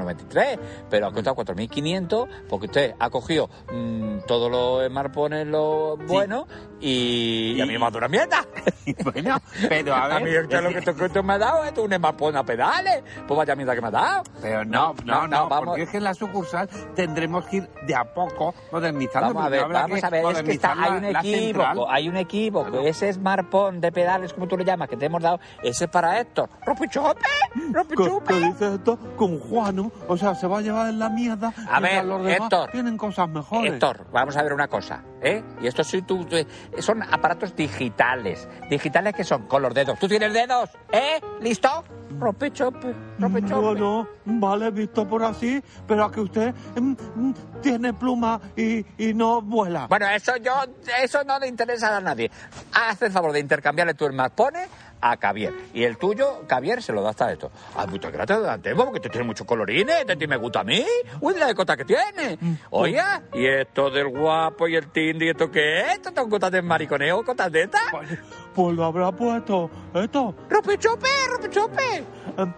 6.293, 0.05 0.59
pero 0.89 1.07
ha 1.07 1.11
costado 1.13 1.35
4.500 1.37 2.27
porque 2.49 2.65
usted 2.67 2.95
ha 2.99 3.09
cogido 3.09 3.49
mm, 3.71 4.19
todos 4.27 4.51
los 4.51 4.85
smartphones 4.87 5.47
lo 5.47 5.97
bueno 5.97 6.47
y, 6.79 7.53
y 7.57 7.61
a 7.61 7.65
mí 7.65 7.71
me 7.77 7.85
ha 7.85 7.89
dado 7.89 7.97
una 7.99 8.07
mierda. 8.07 8.45
bueno, 9.03 9.37
pero 9.69 9.95
a 9.95 10.07
ver. 10.07 10.17
A 10.17 10.19
mí 10.19 10.29
esto 10.31 10.57
es 10.57 10.63
lo 10.63 10.69
que 10.69 10.77
esto, 10.79 10.95
que 10.95 11.05
esto 11.05 11.23
me 11.23 11.33
ha 11.33 11.37
dado, 11.37 11.63
esto 11.63 11.81
es 11.81 11.87
un 11.87 11.93
smartphone 11.95 12.35
a 12.37 12.43
pedales. 12.43 13.03
Pues 13.27 13.37
vaya 13.37 13.55
mierda 13.55 13.75
que 13.75 13.81
me 13.81 13.87
ha 13.87 13.91
dado. 13.91 14.23
Pero 14.41 14.65
no, 14.65 14.93
no, 15.05 15.27
no, 15.27 15.47
vamos. 15.49 15.65
porque 15.67 15.83
es 15.83 15.89
que 15.89 15.97
en 15.97 16.03
la 16.03 16.13
sucursal 16.13 16.67
tendremos 16.95 17.45
que 17.45 17.57
ir 17.57 17.69
de 17.87 17.95
a 17.95 18.03
poco 18.13 18.53
modernizando. 18.71 19.27
Vamos 19.33 19.45
a 19.45 19.49
ver, 19.49 19.67
vamos 19.67 19.99
que 19.99 20.05
a 20.05 20.09
ver, 20.09 20.25
es 20.35 20.43
que 20.43 20.51
está, 20.51 20.75
modernizar 20.75 20.77
hay 20.77 20.97
un 20.97 21.03
la- 21.03 21.11
la 21.11 21.19
equívoco, 21.19 21.65
central. 21.65 21.85
hay 21.89 22.09
un 22.09 22.17
equívoco. 22.17 22.69
Claro. 22.71 22.87
Ese 22.87 23.13
smartphone 23.13 23.81
de 23.81 23.91
pedales, 23.91 24.33
como 24.33 24.47
tú 24.47 24.57
le 24.57 24.65
llamas, 24.65 24.89
que 24.89 24.97
te 24.97 25.05
hemos 25.05 25.21
dado, 25.21 25.39
ese 25.63 25.85
es 25.85 25.89
para 25.89 26.19
Héctor. 26.19 26.49
¡Ropichope! 26.65 27.21
¿Qué, 27.53 27.61
¡Ropichope! 27.71 28.25
qué 28.33 28.39
dice 28.39 28.75
esto? 28.75 28.97
Con 29.15 29.39
Juano, 29.39 29.91
o 30.07 30.17
sea, 30.17 30.35
se 30.35 30.47
va 30.47 30.59
a 30.59 30.61
llevar 30.61 30.89
en 30.89 30.99
la 30.99 31.09
mierda. 31.09 31.53
A 31.69 31.79
ver, 31.79 32.03
los 32.05 32.23
demás 32.23 32.41
Héctor. 32.41 32.71
Tienen 32.71 32.97
cosas 32.97 33.29
mejores. 33.29 33.73
Héctor, 33.73 34.05
vamos 34.11 34.35
a 34.37 34.43
ver 34.43 34.53
una 34.53 34.67
cosa, 34.67 35.03
¿eh? 35.21 35.43
Y 35.61 35.67
esto 35.67 35.83
sí, 35.83 36.01
tú, 36.01 36.25
tú- 36.25 36.35
son 36.79 37.01
aparatos 37.03 37.55
digitales. 37.55 38.47
Digitales 38.69 39.13
que 39.15 39.23
son 39.23 39.43
con 39.47 39.61
los 39.61 39.73
dedos. 39.73 39.97
¿Tú 39.99 40.07
tienes 40.07 40.33
dedos? 40.33 40.69
¿Eh? 40.91 41.19
¿Listo? 41.41 41.83
Ropichope, 42.19 42.93
ropichope. 43.17 43.55
Bueno, 43.61 44.07
vale, 44.25 44.69
visto 44.69 45.07
por 45.07 45.23
así, 45.23 45.61
pero 45.87 46.05
a 46.05 46.11
que 46.11 46.19
usted 46.21 46.53
mm, 46.79 46.91
mm, 47.15 47.33
tiene 47.61 47.91
pluma 47.93 48.39
y, 48.55 48.85
y 48.97 49.13
no 49.15 49.41
vuela. 49.41 49.87
Bueno, 49.87 50.07
eso 50.09 50.33
yo, 50.37 50.53
eso 51.01 51.23
no 51.23 51.39
le 51.39 51.47
interesa 51.47 51.97
a 51.97 51.99
nadie. 52.01 52.29
Haz 52.73 53.01
el 53.01 53.11
favor 53.11 53.31
de 53.31 53.39
intercambiarle 53.39 53.95
tu 53.95 54.05
smartphone 54.07 54.53
a 55.03 55.17
Javier. 55.17 55.53
Y 55.73 55.83
el 55.83 55.97
tuyo, 55.97 56.45
Javier, 56.49 56.81
se 56.81 56.93
lo 56.93 57.01
da 57.01 57.09
hasta 57.09 57.31
esto. 57.31 57.51
Ah, 57.75 57.85
muchas 57.85 58.11
gracias, 58.11 58.41
Dante, 58.41 58.73
porque 58.73 59.01
te 59.01 59.09
tiene 59.09 59.27
muchos 59.27 59.45
colorines, 59.45 60.05
te 60.05 60.27
me 60.27 60.37
gusta 60.37 60.61
a 60.61 60.63
mí. 60.63 60.85
Uy, 61.19 61.35
la 61.37 61.47
de 61.47 61.55
cota 61.55 61.75
que 61.75 61.83
tiene. 61.83 62.37
Oye, 62.69 63.01
¿y 63.33 63.45
esto 63.45 63.89
del 63.89 64.07
guapo 64.07 64.67
y 64.67 64.75
el 64.75 64.89
Tinder 64.91 65.27
y 65.27 65.29
esto 65.31 65.51
qué 65.51 65.81
es? 65.81 65.93
¿Esto 65.95 66.11
son 66.15 66.29
cotas 66.29 66.51
de 66.51 66.61
mariconeo, 66.61 67.23
cotas 67.23 67.51
de 67.51 67.63
estas? 67.63 67.81
Pues, 67.91 68.09
pues 68.55 68.75
lo 68.75 68.85
habrá 68.85 69.11
puesto 69.11 69.69
esto. 69.93 70.33
¡Ropichope, 70.49 71.07
ropichope! 71.29 72.03
Em, 72.37 72.53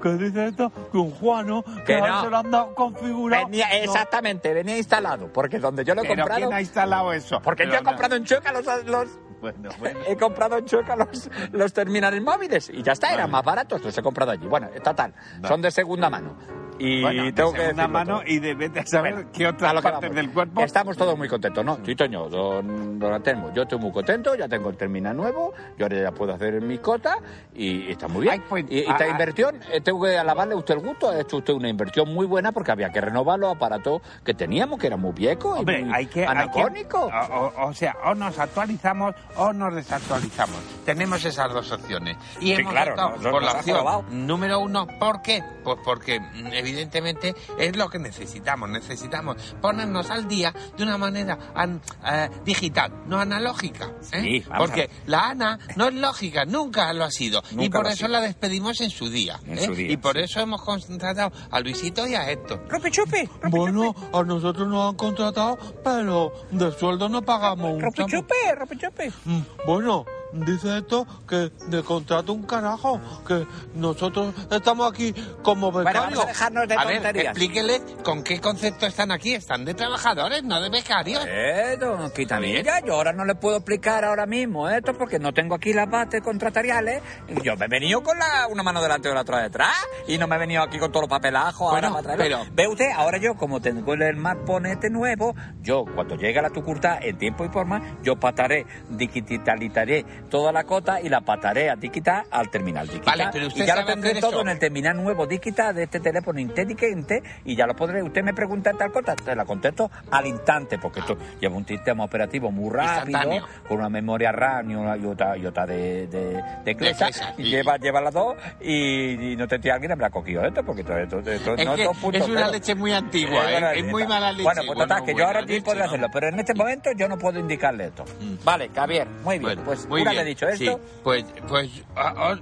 ¿Qué 0.00 0.08
dice 0.10 0.46
esto? 0.46 0.70
Que 0.92 0.96
un 0.98 1.10
Juano 1.10 1.64
que, 1.84 1.98
no. 2.00 2.22
se 2.22 2.30
lo 2.30 2.36
han 2.36 2.50
dado 2.52 2.74
configurado. 2.74 3.46
Venía, 3.46 3.66
No, 3.68 3.74
exactamente, 3.84 4.54
venía 4.54 4.78
instalado. 4.78 5.32
Porque 5.32 5.58
donde 5.58 5.84
yo 5.84 5.94
lo 5.94 6.02
he 6.02 6.04
¿Pero 6.04 6.22
comprado... 6.22 6.40
quién 6.40 6.52
ha 6.52 6.60
instalado 6.60 7.12
eso? 7.12 7.40
Porque 7.42 7.64
Pero 7.64 7.72
yo 7.72 7.78
he 7.78 7.82
no. 7.82 7.88
comprado 7.90 8.14
en 8.14 8.24
Chueca 8.24 8.52
los, 8.52 8.64
los, 8.84 9.08
Bueno, 9.42 9.70
bueno. 9.80 10.00
he 10.06 10.16
comprado 10.16 10.56
en 10.56 10.64
Chueca 10.64 10.94
los, 10.96 11.28
los 11.50 11.72
terminales 11.72 12.22
móviles 12.22 12.70
y 12.70 12.82
ya 12.82 12.92
está, 12.92 13.12
eran 13.12 13.30
más 13.30 13.44
baratos, 13.44 13.82
los 13.82 13.98
he 13.98 14.02
comprado 14.02 14.30
allí. 14.30 14.46
Bueno, 14.46 14.68
total, 14.82 15.12
son 15.46 15.60
de 15.60 15.70
segunda 15.70 16.08
mano. 16.08 16.36
Y 16.78 17.02
Bueno, 17.02 17.24
de 17.24 17.32
tengo 17.32 17.52
que 17.52 17.58
segunda 17.60 17.82
decirlo 17.82 17.98
mano 17.98 18.18
todo. 18.20 18.28
y 18.32 18.38
de 18.38 18.54
vete 18.54 18.80
a 18.80 18.86
saber 18.86 19.14
Bueno, 19.14 19.30
qué 19.32 19.46
otras 19.46 19.74
lo 19.74 19.80
que 19.82 19.88
partes 19.88 20.14
del 20.14 20.30
cuerpo. 20.30 20.62
Estamos 20.62 20.96
todos 20.96 21.16
muy 21.16 21.28
contentos, 21.28 21.64
¿no? 21.64 21.78
Sí, 21.84 21.94
Toño, 21.94 22.28
don, 22.28 22.98
don 22.98 23.22
yo 23.54 23.62
estoy 23.62 23.78
muy 23.78 23.92
contento, 23.92 24.34
ya 24.34 24.48
tengo 24.48 24.70
el 24.70 24.76
terminal 24.76 25.16
nuevo, 25.16 25.52
yo 25.78 25.84
ahora 25.86 26.02
ya 26.02 26.10
puedo 26.12 26.32
hacer 26.34 26.60
mi 26.60 26.78
cota 26.78 27.16
y 27.54 27.90
está 27.90 28.08
muy 28.08 28.22
bien. 28.22 28.34
Ay, 28.34 28.42
pues, 28.48 28.64
y, 28.68 28.76
y 28.76 28.80
esta 28.80 29.04
ah. 29.04 29.08
inversión, 29.08 29.60
eh, 29.70 29.80
tengo 29.80 30.02
que 30.04 30.16
alabarle 30.16 30.54
a 30.54 30.56
usted 30.56 30.74
el 30.74 30.80
gusto, 30.80 31.10
ha 31.10 31.20
hecho 31.20 31.38
usted 31.38 31.52
una 31.52 31.68
inversión 31.68 32.12
muy 32.12 32.26
buena 32.26 32.52
porque 32.52 32.72
había 32.72 32.90
que 32.90 33.00
renovar 33.00 33.38
los 33.38 33.54
aparatos 33.54 34.02
que 34.24 34.34
teníamos, 34.34 34.78
que 34.78 34.86
eran 34.88 35.00
muy 35.00 35.12
viejos 35.12 35.56
y 35.56 35.60
Hombre, 35.60 35.84
muy 35.84 35.94
hay 35.94 36.06
que, 36.06 36.26
que- 36.26 36.96
o, 36.96 37.72
sea, 37.74 37.96
o 38.04 38.14
nos 38.14 38.38
actualizamos 38.38 39.14
o 39.36 39.52
nos 39.52 39.74
desactualizamos. 39.74 40.58
Tenemos 40.84 41.24
esas 41.24 41.52
dos 41.52 41.70
opciones. 41.72 42.16
Y 42.40 42.46
Sí, 42.46 42.52
hemos 42.52 42.72
claro, 42.72 42.96
nos 42.96 43.18
por 43.18 43.42
la 43.42 43.52
opción 43.52 44.26
número 44.26 44.60
uno. 44.60 44.86
¿Por 44.98 45.22
qué? 45.22 45.42
Pues 45.64 45.78
porque 45.84 46.20
mm, 46.20 46.46
evidentemente 46.62 47.34
es 47.58 47.76
lo 47.76 47.88
que 47.90 47.98
necesitamos. 47.98 48.70
Necesitamos 48.70 49.36
ponernos 49.60 50.10
al 50.10 50.26
día 50.28 50.54
de 50.76 50.82
una 50.82 50.96
manera 50.98 51.38
an- 51.54 51.80
eh, 52.06 52.28
digital, 52.44 53.02
no 53.06 53.20
analógica. 53.20 53.92
¿eh? 54.12 54.20
Sí, 54.22 54.40
vamos 54.48 54.68
porque 54.70 54.90
la 55.06 55.28
ANA 55.30 55.58
no 55.76 55.88
es 55.88 55.94
lógica, 55.94 56.44
nunca 56.44 56.92
lo 56.92 57.04
ha 57.04 57.10
sido. 57.10 57.42
y 57.58 57.68
por 57.68 57.86
eso 57.86 57.96
sido. 57.96 58.08
la 58.08 58.20
despedimos 58.20 58.80
en 58.80 58.90
su 58.90 59.10
día. 59.10 59.38
En 59.46 59.58
¿eh? 59.58 59.66
su 59.66 59.74
día, 59.74 59.90
y 59.92 59.96
por 59.96 60.16
sí. 60.16 60.22
eso 60.22 60.40
hemos 60.40 60.62
contratado 60.62 61.32
a 61.50 61.60
Luisito 61.60 62.06
y 62.06 62.14
a 62.14 62.30
Héctor. 62.30 62.64
¡Rope 62.68 62.90
chupe! 62.90 63.28
Bueno, 63.50 63.94
a 64.12 64.22
nosotros 64.22 64.68
nos 64.68 64.88
han 64.90 64.96
contratado, 64.96 65.58
pero 65.84 66.32
de 66.50 66.72
sueldo 66.72 67.08
no 67.08 67.22
pagamos 67.22 67.72
un 67.74 67.80
¡Rope 67.80 68.04
chupe! 68.06 68.34
¡Rope 68.56 68.76
chupe! 68.78 69.12
Mm, 69.24 69.40
Bueno, 69.66 70.04
dice 70.32 70.78
esto 70.78 71.06
que 71.28 71.50
de 71.68 71.82
contrato 71.82 72.32
un 72.32 72.42
carajo, 72.44 73.00
que 73.26 73.46
nosotros 73.74 74.34
estamos 74.50 74.90
aquí 74.90 75.14
como 75.42 75.70
Bueno, 75.70 75.88
becarios. 75.90 76.18
vamos 76.18 76.24
a 76.24 76.28
dejarnos 76.28 76.68
de 76.68 76.74
A 76.74 76.84
ver, 76.84 77.16
explíquele 77.16 77.80
con 78.02 78.22
qué 78.22 78.40
concepto 78.40 78.86
están 78.86 79.10
aquí. 79.12 79.34
Están 79.34 79.64
de 79.64 79.74
trabajadores, 79.74 80.42
no 80.42 80.60
de 80.60 80.70
becarios. 80.70 81.24
Eh, 81.28 81.76
don 81.78 82.10
Quitanilla, 82.12 82.80
yo 82.84 82.94
ahora 82.94 83.12
no 83.12 83.24
le 83.24 83.34
puedo 83.34 83.56
explicar 83.58 84.04
ahora 84.04 84.26
mismo 84.26 84.68
esto 84.68 84.94
porque 84.94 85.18
no 85.18 85.32
tengo 85.32 85.54
aquí 85.54 85.72
las 85.72 85.88
bases 85.90 86.22
contratariales. 86.22 87.02
Yo 87.42 87.56
me 87.56 87.66
he 87.66 87.68
venido 87.68 88.02
con 88.02 88.18
la, 88.18 88.46
una 88.48 88.62
mano 88.62 88.82
delante 88.82 89.08
y 89.10 89.14
la 89.14 89.20
otra 89.22 89.42
detrás 89.42 89.74
y 90.08 90.18
no 90.18 90.26
me 90.26 90.36
he 90.36 90.38
venido 90.38 90.62
aquí 90.62 90.78
con 90.78 90.90
todos 90.90 91.02
los 91.02 91.10
papelajos 91.10 91.70
Bueno, 91.70 91.88
ahora 91.88 92.02
para 92.02 92.16
traerlo. 92.16 92.38
pero- 92.44 92.54
Ve 92.54 92.68
usted, 92.68 92.90
ahora 92.94 93.18
yo 93.18 93.34
como 93.34 93.60
tengo 93.60 93.94
el 93.94 94.14
smartphone 94.14 94.78
nuevo, 94.90 95.34
yo 95.62 95.84
cuando 95.94 96.16
llegue 96.16 96.38
a 96.38 96.42
la 96.42 96.50
tucurta 96.50 96.98
en 97.00 97.16
tiempo 97.18 97.44
y 97.44 97.48
forma, 97.48 97.96
yo 98.02 98.16
pataré, 98.16 98.66
digitalizaré 98.90 100.04
toda 100.30 100.52
la 100.52 100.64
cota 100.64 101.00
y 101.00 101.08
la 101.08 101.20
pataré 101.20 101.70
a 101.70 101.76
digital 101.76 102.24
al 102.30 102.50
terminal 102.50 102.86
digital. 102.86 103.18
Vale, 103.18 103.30
pero 103.32 103.46
usted 103.48 103.64
y 103.64 103.66
ya 103.66 103.76
lo 103.76 103.84
tendré 103.84 104.20
todo 104.20 104.30
eso. 104.32 104.40
en 104.42 104.48
el 104.48 104.58
terminal 104.58 104.96
nuevo 104.96 105.26
digital 105.26 105.74
de 105.74 105.84
este 105.84 106.00
teléfono 106.00 106.40
inteligente 106.40 107.22
y 107.44 107.54
ya 107.56 107.66
lo 107.66 107.74
podré. 107.74 108.02
Usted 108.02 108.22
me 108.22 108.32
pregunta 108.34 108.72
tal 108.72 108.90
cosa, 108.92 109.14
te 109.16 109.34
la 109.34 109.44
contesto 109.44 109.90
al 110.10 110.26
instante, 110.26 110.78
porque 110.78 111.00
esto 111.00 111.16
lleva 111.40 111.56
un 111.56 111.66
sistema 111.66 112.04
operativo 112.04 112.50
muy 112.50 112.70
rápido, 112.70 113.18
Instantáneo. 113.18 113.46
con 113.68 113.78
una 113.78 113.88
memoria 113.88 114.32
RAM 114.32 114.70
y, 114.70 114.74
una, 114.74 114.96
y 114.96 115.04
otra, 115.06 115.36
y 115.36 115.46
otra 115.46 115.66
de, 115.66 116.06
de, 116.06 116.42
de 116.64 116.74
Clesa, 116.76 117.06
Clesa, 117.06 117.34
y 117.38 117.44
sí. 117.44 117.50
lleva, 117.50 117.76
lleva 117.76 118.00
las 118.00 118.14
dos 118.14 118.34
y, 118.60 119.32
y 119.32 119.36
no 119.36 119.46
te 119.48 119.58
tienes 119.58 119.74
alguien 119.80 119.98
me 119.98 120.06
ha 120.06 120.10
cogido 120.10 120.44
esto, 120.44 120.62
porque 120.64 120.82
todo 120.84 120.96
esto, 120.98 121.18
esto 121.20 121.54
Es 121.54 121.66
no 121.66 121.74
que 121.74 121.84
dos 121.84 121.96
puntos 121.98 122.22
es 122.22 122.28
una 122.28 122.48
leche 122.48 122.74
muy 122.74 122.92
antigua, 122.92 123.44
Eh, 123.44 123.48
¿eh? 123.48 123.52
bueno, 123.52 123.70
es 123.70 123.84
muy 123.84 124.06
mala 124.06 124.32
leche. 124.32 124.44
Bueno, 124.44 124.62
pues 124.66 124.78
total, 124.78 125.04
que 125.04 125.14
yo 125.14 125.26
ahora 125.26 125.42
sí 125.46 125.62
¿no? 125.64 125.84
hacerlo, 125.84 126.06
pero 126.12 126.28
en 126.28 126.40
este 126.40 126.54
momento 126.54 126.90
yo 126.96 127.08
no 127.08 127.18
puedo 127.18 127.38
indicarle 127.38 127.86
esto. 127.86 128.04
Vale, 128.44 128.70
Javier, 128.74 129.06
muy 129.24 129.38
bien. 129.38 129.42
Bueno, 129.42 129.62
pues 129.64 129.86
muy 129.86 130.02
bien. 130.02 130.11
Vez 130.16 130.26
dicho 130.26 130.48
esto, 130.48 130.64
Sí, 130.64 131.00
pues, 131.02 131.24
pues 131.48 131.70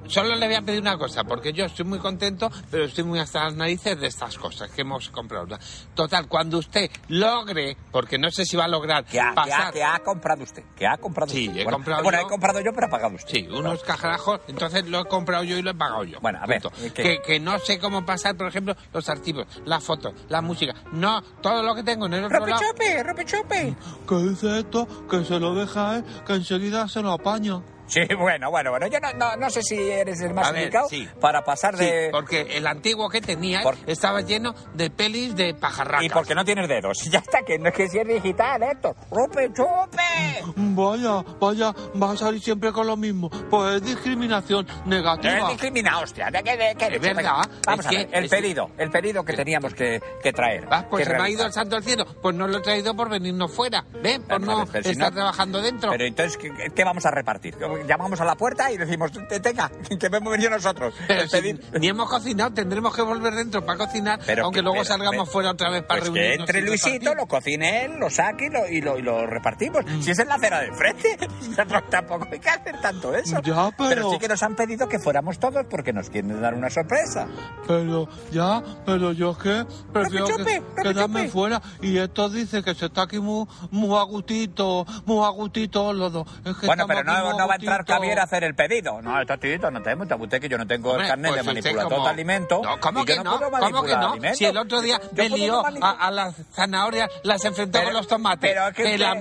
solo 0.09 0.35
le 0.37 0.47
voy 0.47 0.55
a 0.57 0.63
pedir 0.63 0.81
una 0.81 0.97
cosa, 0.99 1.25
porque 1.25 1.53
yo 1.53 1.65
estoy 1.65 1.85
muy 1.85 1.99
contento, 1.99 2.51
pero 2.71 2.85
estoy 2.85 3.05
muy 3.05 3.19
hasta 3.19 3.45
las 3.45 3.55
narices 3.55 3.99
de 4.01 4.07
estas 4.07 4.37
cosas 4.39 4.71
que 4.71 4.83
hemos 4.83 5.09
comprado. 5.11 5.59
Total, 5.95 6.27
cuando 6.29 6.59
usted 6.59 6.91
logre, 7.09 7.77
porque 7.91 8.19
no 8.19 8.31
sé 8.31 8.45
si 8.45 8.57
va 8.57 8.65
a 8.65 8.69
lograr 8.69 9.05
¿qué 9.05 9.21
ha, 9.21 9.25
qué 9.25 9.31
ha- 9.31 9.35
pasar... 9.35 9.73
qué 9.73 9.85
ha 9.85 9.99
comprado 10.01 10.43
usted? 10.43 10.63
¿Qué 10.77 10.87
ha 10.87 10.97
comprado 10.97 11.31
Sí, 11.31 11.49
usted? 11.49 11.61
he 11.61 11.65
bueno, 11.65 11.77
comprado 11.79 12.03
bueno, 12.03 12.19
yo. 12.21 12.27
he 12.27 12.29
comprado 12.31 12.61
yo, 12.61 12.73
pero 12.73 12.87
ha 12.87 12.91
pagado 12.91 13.15
usted. 13.15 13.31
Sí, 13.33 13.49
unos 13.49 13.83
cajarajos, 13.83 14.41
entonces 14.49 14.87
lo 14.89 15.01
he 15.01 15.05
comprado 15.05 15.45
yo 15.45 15.57
y 15.57 15.63
lo 15.63 15.71
he 15.71 15.75
pagado 15.75 16.05
yo. 16.05 16.19
Bueno, 16.21 16.39
a 16.43 16.47
ver. 16.47 16.63
Que, 16.95 17.21
que 17.25 17.41
no 17.41 17.59
sé 17.59 17.79
cómo 17.79 18.05
pasar, 18.05 18.37
por 18.37 18.47
ejemplo, 18.49 18.75
los 18.93 19.09
archivos, 19.09 19.47
las 19.65 19.83
fotos, 19.83 20.15
la 20.29 20.41
música. 20.43 20.75
No, 20.93 21.23
todo 21.43 21.63
lo 21.63 21.75
que 21.75 21.83
tengo 21.83 22.07
en 22.07 22.15
el 22.15 22.25
otro 22.25 22.47
lado. 22.47 22.61
¡Ropechope, 22.61 23.03
ropechope! 23.03 23.75
¿Qué 24.09 24.15
dice 24.17 24.59
esto? 24.61 24.87
Que 25.09 25.25
se 25.25 25.39
lo 25.39 25.55
deja 25.55 25.97
él, 25.97 26.05
que 26.27 26.35
enseguida 26.35 26.89
se 26.89 27.01
lo 27.03 27.13
apaña. 27.13 27.60
Sí, 27.91 28.01
bueno, 28.19 28.51
bueno, 28.51 28.71
bueno. 28.71 28.87
Yo 28.87 29.01
no, 29.01 29.13
no, 29.15 29.37
no 29.37 29.51
sé 29.51 29.63
si 29.63 29.77
eres 29.91 30.21
el 30.21 30.33
más 30.33 30.53
ver, 30.53 30.63
indicado 30.63 30.89
sí. 30.89 31.09
para 31.21 31.43
pasar 31.43 31.77
Sí, 31.77 31.85
de... 31.85 32.09
porque 32.13 32.43
el 32.57 32.67
antiguo 32.67 33.09
que 33.11 33.21
tenía 33.21 33.63
Por- 33.63 33.77
estaba 33.87 34.21
lleno 34.21 34.55
de 34.75 34.91
pelis 34.91 35.35
de 35.37 35.55
pajarracas. 35.55 36.05
Y 36.05 36.09
porque 36.09 36.35
no 36.35 36.45
tienes 36.45 36.69
dedos. 36.69 36.99
Ya 37.11 37.19
está, 37.19 37.43
que 37.43 37.59
no 37.59 37.69
es 37.69 37.75
que 37.75 37.89
si 37.89 37.99
es 37.99 38.07
digital 38.07 38.63
esto. 38.63 38.95
¡Ropechope! 39.11 40.43
Vaya, 40.57 41.23
vaya, 41.41 41.75
va 42.01 42.13
a 42.13 42.17
salir 42.17 42.41
siempre 42.41 42.73
con 42.73 42.87
lo 42.87 42.97
mismo. 42.97 43.29
Pues 43.51 43.77
es 43.77 43.83
discriminación 43.85 44.67
No 44.87 44.97
es 44.97 45.03
negativa. 45.03 45.49
discriminado, 45.51 46.03
hostia. 46.03 46.31
¿De 46.31 46.43
qué, 46.43 46.57
de 46.57 46.75
qué 46.77 46.87
Es 46.97 47.01
verdad, 47.01 47.49
Vamos 47.67 47.81
es 47.81 47.87
a 47.87 47.91
que- 47.91 47.97
ver, 47.97 48.09
el 48.13 48.25
es- 48.25 48.31
pedido, 48.31 48.71
el 48.79 48.91
pedido 48.91 49.25
que 49.25 49.33
teníamos 49.35 49.75
que, 49.75 50.01
que 50.23 50.33
traer. 50.33 50.67
Ah, 50.71 50.87
pues 50.89 51.05
que 51.07 51.11
se 51.13 51.19
me 51.19 51.25
ha 51.25 51.29
ido 51.31 51.45
el 51.47 51.53
santo 51.53 51.77
al 51.77 51.83
cielo. 51.83 52.05
Pues 52.23 52.35
no 52.37 52.47
lo 52.47 52.59
he 52.59 52.63
traído 52.63 52.95
por 52.95 53.09
venirnos 53.09 53.53
fuera. 53.53 53.85
¿Ven? 54.03 54.23
Por 54.23 54.41
no 54.41 54.65
si 54.67 54.79
estar 54.91 55.11
no- 55.11 55.17
trabajando 55.17 55.61
dentro. 55.61 55.91
Pero 55.91 56.05
entonces, 56.05 56.37
¿qué, 56.37 56.51
qué 56.75 56.85
vamos 56.85 57.05
a 57.07 57.11
repartir? 57.11 57.57
Llamamos 57.87 58.21
a 58.21 58.25
la 58.25 58.35
puerta 58.37 58.71
y 58.71 58.77
decimos, 58.77 59.11
"Te- 59.29 59.41
tenga, 59.41 59.71
que 59.99 60.07
hemos 60.07 60.31
venido 60.33 60.51
nosotros. 60.51 60.95
Pero 61.09 61.27
si 61.29 61.59
ni 61.79 61.89
hemos 61.89 62.09
cocinado, 62.09 62.53
tendremos 62.53 62.95
que 62.95 63.03
volver 63.03 63.35
dentro 63.35 63.65
para 63.65 63.79
cocinar, 63.79 64.21
Pero 64.27 64.45
aunque 64.45 64.59
que- 64.59 64.63
luego 64.63 64.77
pero- 64.77 64.85
salgamos 64.85 65.13
pero- 65.29 65.33
fuera 65.33 65.51
otra 65.51 65.71
vez 65.71 65.83
para 65.85 66.01
Pues 66.01 66.11
que 66.11 66.19
reunirnos. 66.19 66.49
entre 66.49 66.61
y 66.61 66.67
Luisito, 66.67 67.15
lo 67.15 67.27
cocine 67.27 67.85
él, 67.85 67.93
lo 67.99 68.11
saque 68.11 68.47
y 68.47 68.51
lo, 68.51 68.67
y 68.69 68.81
lo, 68.81 68.99
y 68.99 69.03
lo 69.03 69.27
repartimos. 69.27 69.85
Si 70.01 70.11
es 70.11 70.19
en 70.19 70.29
la 70.29 70.35
acera 70.35 70.61
de 70.61 70.73
frente, 70.73 71.17
nosotros 71.49 71.83
tampoco 71.91 72.29
hay 72.31 72.39
que 72.41 72.49
hacer 72.49 72.81
tanto 72.81 73.15
eso. 73.15 73.41
Ya, 73.43 73.71
pero- 73.77 74.11
sí 74.11 74.19
que 74.19 74.29
nos 74.29 74.43
han 74.43 74.55
pedido 74.57 74.89
que 74.89 74.99
fuéramos 74.99 75.39
todos 75.39 75.67
porque 75.69 75.93
nos 75.93 76.11
quieren 76.11 76.41
dar 76.41 76.55
una 76.55 76.71
sorpresa. 76.71 77.27
Pero 77.67 78.09
ya, 78.31 78.63
pero 78.85 79.13
yo 79.13 79.31
es 79.33 79.39
que 79.39 79.67
prefiero 79.93 80.27
que, 80.27 80.63
quedarme 80.83 81.29
fuera. 81.29 81.61
Y 81.81 81.99
esto 81.99 82.29
dice 82.29 82.63
que 82.63 82.75
se 82.75 82.87
está 82.87 83.03
aquí 83.03 83.19
muy, 83.21 83.47
muy 83.71 83.97
a 83.99 84.03
gustito, 84.03 84.87
muy 85.07 85.25
a 85.25 85.29
gustito 85.31 85.93
los 85.93 86.13
dos. 86.13 86.27
Es 86.45 86.57
que 86.57 86.67
Bueno, 86.67 86.87
pero 86.87 87.05
no 87.05 87.13
va 87.47 87.53
a 87.53 87.57
entrar 87.57 87.70
gustito. 87.79 87.93
Javier 87.95 88.19
a 88.21 88.23
hacer 88.25 88.45
el 88.45 88.55
pedido. 88.55 89.01
No, 89.03 89.21
esto 89.21 89.39
tito, 89.39 89.71
no 89.71 89.83
tenemos, 89.83 90.07
usted 90.19 90.41
que 90.41 90.49
yo 90.49 90.59
no 90.59 90.67
tengo 90.67 90.91
Hombre, 90.91 91.05
el 91.07 91.11
carnet 91.11 91.31
pues 91.33 91.45
de 91.45 91.51
usted 91.51 91.63
manipulador 91.71 91.93
como- 91.93 92.05
de 92.05 92.11
alimento. 92.11 92.61
No, 92.63 92.81
¿cómo 92.81 93.01
y 93.01 93.05
yo 93.07 93.15
que 93.17 93.25
no? 93.25 93.39
puedo 93.39 93.51
¿Cómo 93.51 93.83
que 93.83 93.97
no? 93.97 94.11
alimentos. 94.13 94.39
Si 94.39 94.45
el 94.45 94.57
otro 94.57 94.81
día 94.81 95.01
Yo 95.13 95.23
me 95.25 95.29
lió 95.31 95.63
a, 95.83 95.91
a 95.91 96.11
las 96.11 96.35
zanahorias, 96.53 97.09
las 97.23 97.45
enfrentó 97.45 97.79
Pero- 97.79 97.85
con 97.91 97.95
los 97.95 98.07
tomates. 98.09 98.51
Pero 98.51 98.69
es 98.69 98.75
que, 98.75 98.83
usted- 98.85 98.99
la 98.99 99.13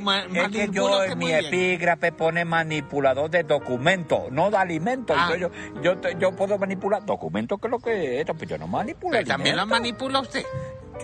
es 0.43 0.49
que 0.49 0.69
yo 0.71 1.03
en 1.03 1.17
mi 1.17 1.31
epígrafe 1.31 2.11
pone 2.11 2.45
manipulador 2.45 3.29
de 3.29 3.43
documentos, 3.43 4.31
no 4.31 4.49
de 4.51 4.57
alimentos. 4.57 5.15
Ah. 5.19 5.31
Yo, 5.37 5.49
yo, 5.81 5.95
yo 6.17 6.31
puedo 6.35 6.57
manipular 6.57 7.05
documentos, 7.05 7.59
que 7.59 7.67
es 7.67 7.71
lo 7.71 7.79
que 7.79 8.21
es, 8.21 8.25
pues 8.25 8.49
yo 8.49 8.57
no 8.57 8.67
manipulo 8.67 9.11
Pero 9.11 9.27
también 9.27 9.55
lo 9.55 9.61
alimentos. 9.63 9.79
manipula 9.79 10.19
usted. 10.19 10.43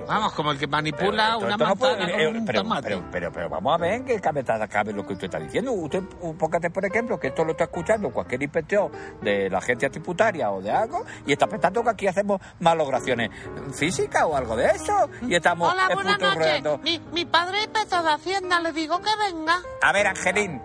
Vamos, 0.04 0.34
como 0.34 0.52
el 0.52 0.60
que 0.60 0.68
manipula 0.68 1.36
Pero 1.40 1.48
una 1.56 1.58
no 1.58 1.76
puede- 1.76 1.98
manzana 1.98 2.22
eh, 2.22 2.26
con 2.28 2.38
un 2.38 2.46
pero, 2.46 2.62
tomate. 2.64 2.88
pero, 2.90 3.04
pero, 3.12 3.32
pero 3.32 3.50
vamos 3.50 3.74
a 3.74 3.78
ver 3.78 3.94
en 3.94 4.06
qué 4.06 4.20
cabeza 4.20 4.68
cabe 4.68 4.94
lo 4.94 5.06
que 5.06 5.14
usted 5.14 5.26
está 5.26 5.40
diciendo. 5.40 5.72
Usted, 5.72 6.04
póngate 6.38 6.70
por 6.70 6.86
ejemplo, 6.86 7.20
que 7.20 7.28
esto 7.28 7.44
lo 7.46 7.52
está 7.52 7.66
escuchando 7.66 8.12
cualquier 8.12 8.44
inspector 8.44 8.92
de 9.22 9.50
la 9.50 9.60
agencia 9.60 9.90
tributaria 9.90 10.52
o 10.52 10.62
de 10.62 10.72
algo 10.72 11.06
y 11.26 11.32
está 11.34 11.48
pensando 11.48 11.84
que 11.84 11.90
aquí 11.90 12.08
hacemos 12.08 12.42
malograciones 12.60 13.30
físicas 13.74 14.24
o 14.24 14.36
algo 14.36 14.56
de 14.56 14.68
eso 14.68 15.10
y 15.22 15.36
estamos 15.36 15.72
Hola, 15.72 15.90
buenas 15.94 16.20
noches. 16.20 16.64
Mi, 16.84 17.00
mi 17.14 17.26
padre 17.26 17.64
empezó 17.64 18.02
de 18.04 18.10
Hacienda, 18.12 18.60
le 18.60 18.72
digo 18.72 19.00
que 19.00 19.10
venga. 19.32 19.60
A 19.82 19.92
ver, 19.92 20.08
Angelín, 20.08 20.62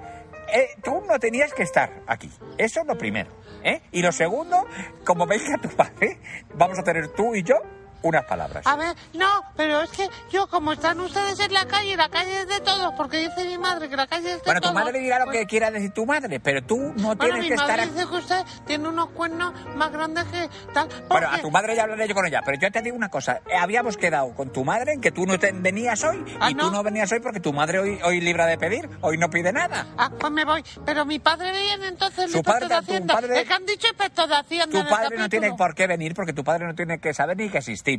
eh, 0.52 0.68
tú 0.82 1.02
no 1.08 1.18
tenías 1.18 1.52
que 1.54 1.62
estar 1.62 2.02
aquí. 2.06 2.30
Eso 2.58 2.80
es 2.80 2.86
lo 2.86 2.96
primero. 2.96 3.30
¿eh? 3.62 3.82
Y 3.92 4.02
lo 4.02 4.10
segundo, 4.12 4.66
como 5.04 5.26
venga 5.26 5.58
tu 5.60 5.68
padre, 5.68 6.18
vamos 6.54 6.78
a 6.78 6.82
tener 6.82 7.08
tú 7.08 7.34
y 7.34 7.42
yo 7.42 7.54
unas 8.02 8.24
palabras. 8.24 8.66
A 8.66 8.76
ver, 8.76 8.94
no, 9.14 9.26
pero 9.56 9.82
es 9.82 9.90
que 9.90 10.08
yo, 10.30 10.46
como 10.48 10.72
están 10.72 10.98
ustedes 11.00 11.38
en 11.40 11.52
la 11.52 11.66
calle, 11.66 11.96
la 11.96 12.08
calle 12.08 12.40
es 12.42 12.48
de 12.48 12.60
todos, 12.60 12.94
porque 12.96 13.18
dice 13.18 13.44
mi 13.44 13.58
madre 13.58 13.88
que 13.88 13.96
la 13.96 14.06
calle 14.06 14.32
es 14.32 14.36
de 14.38 14.42
Bueno, 14.44 14.60
tu 14.60 14.68
todos. 14.68 14.74
madre 14.84 14.98
dirá 15.00 15.18
lo 15.18 15.26
pues- 15.26 15.38
que 15.38 15.46
quiera 15.46 15.70
decir 15.70 15.92
tu 15.92 16.06
madre, 16.06 16.40
pero 16.40 16.62
tú 16.62 16.76
no 16.78 17.14
Bueno, 17.14 17.16
tienes 17.16 17.40
mi 17.42 17.48
que 17.48 17.54
estar 17.54 17.68
madre 17.68 17.82
aquí. 17.82 17.92
dice 17.92 18.06
que 18.08 18.16
usted 18.16 18.44
tiene 18.66 18.88
unos 18.88 19.10
cuernos 19.10 19.52
más 19.76 19.90
grandes 19.92 20.24
que 20.24 20.48
tal. 20.72 20.88
Bueno, 21.08 21.28
a 21.30 21.38
tu 21.38 21.50
madre 21.50 21.74
ya 21.76 21.82
hablaré 21.82 22.08
yo 22.08 22.14
con 22.14 22.26
ella, 22.26 22.40
pero 22.44 22.58
yo 22.60 22.70
te 22.70 22.82
digo 22.82 22.96
una 22.96 23.08
cosa. 23.08 23.40
eh, 23.50 23.56
Habíamos 23.56 23.96
quedado 23.96 24.34
con 24.34 24.50
tu 24.52 24.64
madre 24.64 24.92
en 24.94 25.00
que 25.00 25.10
tú 25.12 25.26
no 25.26 25.38
te 25.38 25.52
venías 25.52 26.02
hoy 26.04 26.24
Ah, 26.40 26.50
y 26.50 26.54
tú 26.54 26.66
¿no? 26.66 26.70
no 26.78 26.82
venías 26.82 27.10
hoy 27.12 27.20
porque 27.20 27.40
tu 27.40 27.52
madre 27.52 27.78
hoy, 27.78 27.98
hoy 28.02 28.20
libra 28.20 28.46
de 28.46 28.56
pedir, 28.58 28.88
hoy 29.02 29.18
no 29.18 29.28
pide 29.30 29.52
nada. 29.52 29.86
Ah, 29.98 30.10
pues 30.18 30.32
me 30.32 30.44
voy. 30.44 30.64
Pero 30.84 31.04
mi 31.04 31.18
padre 31.18 31.52
viene 31.52 31.88
entonces, 31.88 32.30
Su 32.32 32.42
padre- 32.42 32.66
de 32.68 32.74
tu 32.74 32.80
Hacienda. 32.80 33.14
padre- 33.14 33.40
Es 33.40 33.46
que 33.48 33.54
han 33.54 33.66
dicho 33.66 33.86
inspector 33.88 34.28
de 34.28 34.34
Hacienda 34.36 34.82
Tu 34.82 34.88
padre 34.88 35.16
no 35.18 35.28
tiene 35.28 35.52
por 35.54 35.74
qué 35.74 35.86
venir 35.86 36.14
porque 36.14 36.32
tu 36.32 36.42
padre 36.44 36.66
no 36.66 36.74
tiene 36.74 36.98
que 36.98 37.12
saber 37.14 37.36
ni 37.36 37.48
que 37.50 37.58
existimos. 37.58 37.89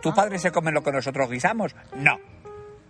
¿Tu 0.00 0.14
padre 0.14 0.38
se 0.38 0.50
come 0.50 0.72
lo 0.72 0.82
que 0.82 0.92
nosotros 0.92 1.30
guisamos? 1.30 1.74
No. 1.94 2.18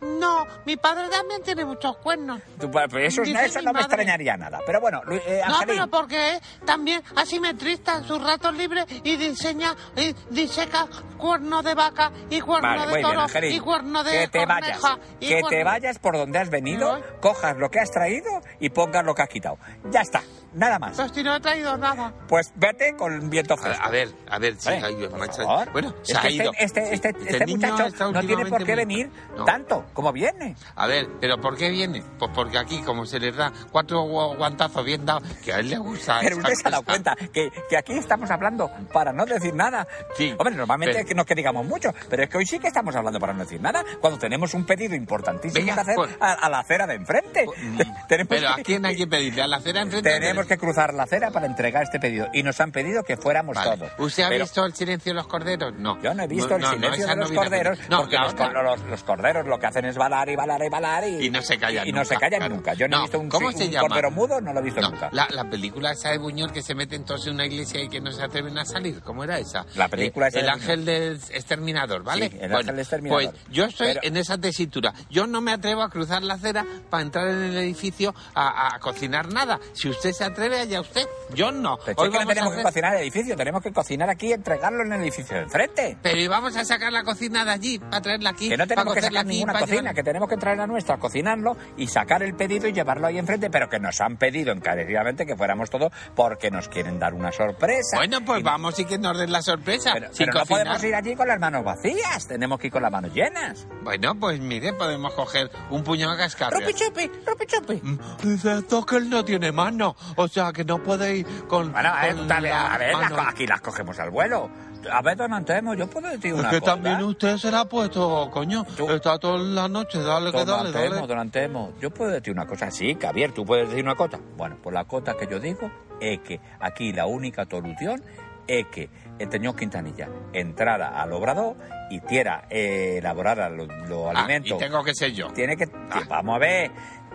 No, 0.01 0.47
mi 0.65 0.77
padre 0.77 1.09
también 1.11 1.43
tiene 1.43 1.65
muchos 1.65 1.97
cuernos. 1.99 2.41
Tú, 2.59 2.71
pues, 2.71 3.19
Eso, 3.19 3.23
no 3.63 3.73
me 3.73 3.81
extrañaría 3.81 4.37
nada. 4.37 4.61
Pero 4.65 4.81
bueno, 4.81 5.03
eh, 5.11 5.43
No, 5.47 5.59
pero 5.67 5.89
porque 5.89 6.37
es 6.37 6.41
también 6.65 7.03
asimetrista 7.17 7.99
en 7.99 8.05
sus 8.05 8.23
ratos 8.23 8.55
libres 8.55 8.87
y 9.05 9.17
diseña 9.17 9.75
y 9.97 10.15
diseca 10.31 10.87
cuerno 11.19 11.63
de 11.63 11.75
vaca 11.75 12.13
y 12.31 12.41
cuerno 12.41 12.69
Vale, 12.69 12.87
de 12.87 12.97
bien, 12.97 13.03
toro 13.03 13.27
y 13.43 13.61
cuerno 13.61 14.03
de 14.03 14.11
que 14.11 14.29
te 14.29 14.47
vayas, 14.47 14.81
y 15.21 15.29
que 15.29 15.43
te 15.49 15.65
vayas 15.65 15.99
por 15.99 16.17
donde 16.17 16.39
has 16.39 16.49
venido, 16.49 16.99
cojas 17.21 17.57
lo 17.59 17.71
que 17.71 17.81
has 17.81 17.91
traído 17.91 18.41
y 18.59 18.71
pongas 18.71 19.05
lo 19.05 19.15
que 19.15 19.23
has 19.23 19.29
quitado. 19.29 19.59
Ya 19.91 20.01
está, 20.01 20.23
nada 20.55 20.79
más. 20.79 20.97
Pues 20.97 21.13
si 21.15 21.23
no 21.23 21.35
he 21.37 21.41
traído 21.41 21.77
nada. 21.77 22.13
Pues 22.29 22.53
vete 22.57 22.95
con 22.97 23.29
viento 23.31 23.55
A, 23.55 23.57
fresco. 23.57 23.85
a 23.85 23.91
ver, 23.91 24.09
a 24.29 24.39
ver, 24.39 24.55
sí, 24.59 24.69
Vale, 24.69 24.87
ay, 24.87 25.07
por 25.09 25.19
macho. 25.19 25.43
favor. 25.45 25.73
Bueno, 25.73 25.95
se 26.03 26.13
Es 26.13 26.19
ha 26.19 26.31
ido. 26.31 26.53
este, 26.59 26.95
este, 26.95 26.95
este, 26.95 27.09
este 27.27 27.47
niño 27.47 27.69
muchacho 27.71 28.13
no 28.13 28.21
tiene 28.21 28.47
por 28.47 28.65
qué 28.65 28.75
venir 28.75 29.11
No. 29.37 29.45
tanto 29.45 29.85
como 29.93 30.13
viene. 30.13 30.57
A 30.77 30.87
ver, 30.87 31.09
¿pero 31.21 31.41
por 31.41 31.57
qué 31.57 31.71
viene? 31.71 32.03
Pues 32.19 32.31
porque 32.35 32.59
aquí, 32.59 32.83
como 32.83 33.07
se 33.07 33.19
les 33.21 33.35
da 33.37 33.53
cuatro 33.71 34.03
gu- 34.05 34.37
guantazos 34.37 34.85
bien 34.85 35.05
dados, 35.07 35.23
que 35.45 35.53
a 35.53 35.59
él 35.61 35.71
le 35.71 35.79
gusta. 35.79 36.19
Pero 36.21 36.37
usted 36.39 36.55
se 36.55 36.69
ha 36.69 36.71
dado 36.71 36.83
cuenta 36.85 37.15
que, 37.33 37.51
que 37.69 37.77
aquí 37.77 37.93
estamos 37.99 38.31
hablando 38.31 38.71
para 38.93 39.13
no 39.13 39.25
decir 39.27 39.55
nada. 39.55 39.87
Sí, 40.17 40.35
Hombre, 40.39 40.55
normalmente 40.55 40.93
pero- 40.95 41.03
es 41.03 41.09
que 41.09 41.15
no 41.15 41.23
es 41.23 41.29
que 41.29 41.35
digamos 41.35 41.67
mucho, 41.67 41.91
pero 42.09 42.23
es 42.25 42.29
que 42.29 42.39
hoy 42.39 42.47
sí 42.47 42.59
que 42.59 42.69
estamos 42.69 42.95
hablando 42.97 43.19
para 43.21 43.33
no 43.33 43.41
decir 43.41 43.61
nada, 43.61 43.85
cuando 44.01 44.19
tenemos 44.19 44.55
un 44.55 44.65
pedido 44.65 44.95
importantísimo 44.95 45.61
Venga, 45.65 45.75
que 45.75 45.81
hacer 45.81 45.95
pues- 45.97 46.17
a, 46.21 46.33
a 46.33 46.49
la 46.49 46.59
acera 46.61 46.87
de 46.87 46.95
enfrente. 46.95 47.47
tenemos 48.09 48.29
Pero 48.29 48.49
¿a 48.49 48.57
quién 48.57 48.85
hay 48.87 48.97
que 48.97 49.07
pedirle? 49.07 49.43
¿A 49.43 49.47
la 49.47 49.57
acera 49.59 49.81
enfrente? 49.83 50.11
Tenemos 50.11 50.40
que 50.47 50.59
cruzar 50.59 50.95
la 50.95 51.05
acera 51.05 51.31
para 51.31 51.47
entregar 51.47 51.83
este 51.83 51.99
pedido. 52.01 52.29
Y 52.33 52.43
nos 52.43 52.61
han 52.61 52.73
pedido 52.73 53.03
que 53.03 53.17
fuéramos 53.17 53.55
Vale. 53.57 53.77
todos. 53.77 53.93
¿Usted 53.99 54.25
ha 54.25 54.29
Pero 54.29 54.45
visto 54.45 54.65
el 54.65 54.75
silencio 54.75 55.11
de 55.13 55.17
los 55.17 55.27
corderos? 55.27 55.75
No. 55.77 56.01
Yo 56.03 56.15
no 56.15 56.23
he 56.23 56.27
visto 56.27 56.57
el 56.57 56.65
silencio 56.65 57.07
de 57.07 57.17
los 57.17 57.33
corderos, 57.33 57.79
porque 57.89 58.17
los, 58.19 58.35
los- 58.35 58.81
los 58.91 59.03
corderos 59.05 59.47
lo 59.47 59.59
que 59.59 59.67
hacen 59.67 59.85
es 59.85 59.97
balar 59.97 60.29
y 60.29 60.37
balar 60.37 60.63
y 60.65 60.69
balar 60.69 61.05
y, 61.09 61.27
Y 61.27 61.31
no 61.31 61.43
se 61.43 61.59
callan 61.59 61.87
y 61.89 61.93
no 61.93 62.05
se 62.05 62.17
callan 62.17 62.41
claro. 62.41 62.55
nunca. 62.55 62.75
Yo 62.75 62.89
no, 62.89 62.99
he 62.99 63.03
visto 63.03 63.19
un, 63.19 63.29
¿cómo 63.29 63.49
un 63.49 63.55
se 63.57 63.69
llama? 63.71 63.89
cordero 63.89 64.11
mudo, 64.11 64.41
no 64.41 64.53
lo 64.53 64.61
he 64.61 64.63
visto 64.63 64.81
nunca. 64.81 65.09
la, 65.13 65.27
la 65.31 65.45
película 65.49 65.93
esa 65.93 66.11
de 66.11 66.19
Buñuel 66.19 66.53
que 66.53 66.63
se 66.63 66.75
meten 66.75 67.05
todos 67.05 67.27
en 67.27 67.35
una 67.35 67.47
iglesia 67.47 67.81
y 67.83 67.89
que 67.89 68.01
no 68.01 68.11
se 68.13 68.23
atreven 68.23 68.57
a 68.59 68.65
salir. 68.65 69.01
¿Cómo 69.03 69.25
era 69.25 69.39
esa? 69.39 69.65
La 69.77 69.89
película 69.89 70.27
Eh, 70.27 70.29
esa 70.31 70.39
El 70.41 70.45
de 70.47 70.51
ángel 70.53 70.85
del 70.85 71.21
exterminador, 71.31 72.03
¿vale? 72.03 72.29
Sí, 72.31 72.39
el 72.41 72.55
ángel 72.55 72.79
exterminador. 72.79 73.25
Pues 73.33 73.43
yo 73.51 73.65
estoy 73.65 73.89
Pero- 73.89 74.01
en 74.05 74.17
esa 74.17 74.39
tesitura. 74.39 74.93
Yo 75.11 75.27
no 75.27 75.41
me 75.41 75.53
atrevo 75.53 75.83
a 75.83 75.91
cruzar 75.91 76.23
la 76.23 76.35
acera 76.35 76.65
para 76.91 77.03
entrar 77.03 77.29
en 77.29 77.43
el 77.43 77.57
edificio 77.57 78.15
a, 78.35 78.75
a 78.75 78.79
cocinar 78.79 79.33
nada. 79.33 79.59
Si 79.73 79.89
usted 79.89 80.13
se 80.13 80.25
atreve, 80.31 80.61
allá 80.61 80.81
usted. 80.81 81.07
Yo 81.35 81.53
no. 81.53 81.79
Pero 81.85 82.01
Hoy 82.03 82.09
es 82.09 82.13
que 82.19 82.25
no 82.25 82.29
tenemos 82.29 82.55
que 82.55 82.63
cocinar 82.63 82.95
el 82.95 83.03
edificio, 83.03 83.37
tenemos 83.37 83.63
que 83.63 83.73
cocinar 83.73 84.11
aquí 84.11 84.29
y 84.29 84.33
entregarlo 84.33 84.83
en 84.85 84.93
el 84.93 85.01
edificio 85.03 85.37
de 85.37 85.43
enfrente. 85.43 85.99
Pero 86.03 86.19
¿y 86.21 86.27
vamos 86.29 86.57
a 86.57 86.65
sacar 86.65 86.93
la 86.93 87.05
cocina 87.05 87.45
de 87.45 87.51
allí, 87.51 87.79
para 87.79 88.01
traerla 88.01 88.31
aquí. 88.31 88.49
Que 88.49 88.57
no 88.57 88.67
tenemos 88.67 88.95
que 88.95 89.03
sacar 89.03 89.27
ninguna 89.27 89.53
cocina, 89.59 89.77
llevar- 89.81 89.95
que 89.95 90.03
tenemos 90.03 90.29
que 90.29 90.37
traer 90.37 90.59
la 90.59 90.67
nuestra, 90.67 90.97
cocinarlo 90.99 91.57
y 91.77 91.87
sacar 91.89 92.23
el 92.23 92.35
pedido 92.35 92.67
y 92.69 92.73
llevarlo 92.73 93.07
ahí 93.07 93.19
enfrente, 93.19 93.51
pero 93.51 93.69
que 93.69 93.79
nos 93.79 94.01
han 94.01 94.17
pedido 94.17 94.53
encarecidamente 94.53 95.27
que 95.27 95.37
fuéramos 95.37 95.71
todos 95.71 95.93
porque 96.15 96.51
nos 96.51 96.69
quieren 96.69 96.99
dar 96.99 97.15
una 97.15 97.33
sorpresa. 97.33 97.97
Bueno, 97.97 98.19
pues 98.25 98.41
Y- 98.41 98.43
vamos 98.43 98.79
y 98.79 98.85
que 98.85 98.99
nos 98.99 99.19
den 99.19 99.33
la 99.33 99.43
sorpresa. 99.43 99.91
Pero, 99.95 100.09
sin 100.13 100.27
pero 100.27 100.41
no 100.41 100.47
podemos 100.47 100.83
ir 100.85 100.95
allí 100.95 101.15
con 101.17 101.29
las 101.29 101.39
manos 101.39 101.65
vacías, 101.65 102.27
tenemos 102.27 102.59
que 102.59 102.69
ir 102.69 102.73
con 102.73 102.83
las 102.83 102.93
manos 102.93 103.13
llenas. 103.15 103.67
Bueno, 103.83 104.15
pues 104.19 104.41
mire, 104.41 104.73
podemos 104.73 105.15
coger 105.15 105.51
un 105.71 105.83
puñado 105.85 106.13
de 106.13 106.19
cascarrias. 106.19 106.61
¡Rupi 106.63 106.75
chupi! 106.75 107.11
¡Rupi 107.27 107.47
chupi! 107.47 107.81
Mm, 107.83 107.99
Dice 108.23 108.59
esto 108.59 108.85
que 108.87 108.97
él 108.97 109.11
no 109.11 109.25
tiene 109.25 109.53
mano. 109.53 109.97
O 110.23 110.29
sea, 110.29 110.53
que 110.53 110.65
no 110.65 110.83
puede 110.83 111.17
ir 111.19 111.27
con. 111.47 111.73
Bueno, 111.73 111.89
a 111.89 112.03
ver, 112.03 112.17
con 112.17 112.29
la 112.29 112.75
a 112.75 112.79
ver, 112.79 112.95
las 112.95 113.11
co- 113.13 113.21
aquí 113.21 113.47
las 113.47 113.61
cogemos 113.61 113.99
al 113.99 114.11
vuelo. 114.11 114.51
A 114.91 115.03
ver, 115.03 115.17
don 115.17 115.33
Antemo, 115.35 115.75
yo 115.75 115.89
puedo 115.91 116.09
decir 116.09 116.33
Es 116.33 116.41
una 116.41 116.51
que 116.51 116.61
cosa. 116.61 116.73
también 116.73 117.03
usted 117.03 117.37
se 117.37 117.51
la 117.51 117.61
ha 117.61 117.65
puesto, 117.67 118.31
coño. 118.31 118.65
Tú- 118.77 118.91
Está 118.91 119.19
toda 119.19 119.39
la 119.39 119.69
noche, 119.69 120.01
dale, 120.03 120.31
que 120.33 120.39
Don 120.39 120.47
dale, 120.47 120.69
Antemo, 120.69 120.95
dale. 120.95 121.07
don 121.07 121.19
Antemo, 121.19 121.73
yo 121.81 121.91
puedo 121.91 122.11
decir 122.11 122.33
una 122.33 122.47
cosa. 122.47 122.71
Sí, 122.71 122.97
Javier, 123.01 123.33
tú 123.33 123.45
puedes 123.45 123.69
decir 123.69 123.85
una 123.85 123.95
cosa. 123.95 124.19
Bueno, 124.37 124.57
pues 124.63 124.73
la 124.75 124.85
cosa 124.85 125.15
que 125.19 125.27
yo 125.31 125.39
digo 125.39 125.71
es 126.01 126.21
que 126.21 126.41
aquí 126.61 126.93
la 126.93 127.07
única 127.07 127.47
solución 127.51 128.03
es 128.47 128.67
que 128.73 128.89
el 129.19 129.31
señor 129.31 129.55
Quintanilla 129.55 130.09
entrara 130.33 131.01
al 131.01 131.13
obrador 131.13 131.55
y 131.91 132.01
tiera 132.01 132.45
eh, 132.49 132.97
elaborara 132.99 133.49
los 133.51 133.69
los 133.89 134.07
Ah, 134.07 134.21
alimentos. 134.21 134.53
y 134.53 134.59
tengo 134.65 134.83
que 134.83 134.95
ser 134.95 135.13
yo. 135.13 135.29
Tiene 135.29 135.57
que... 135.57 135.69
Ah. 135.91 136.01
Vamos 136.09 136.37
a 136.37 136.39
ver. 136.39 136.71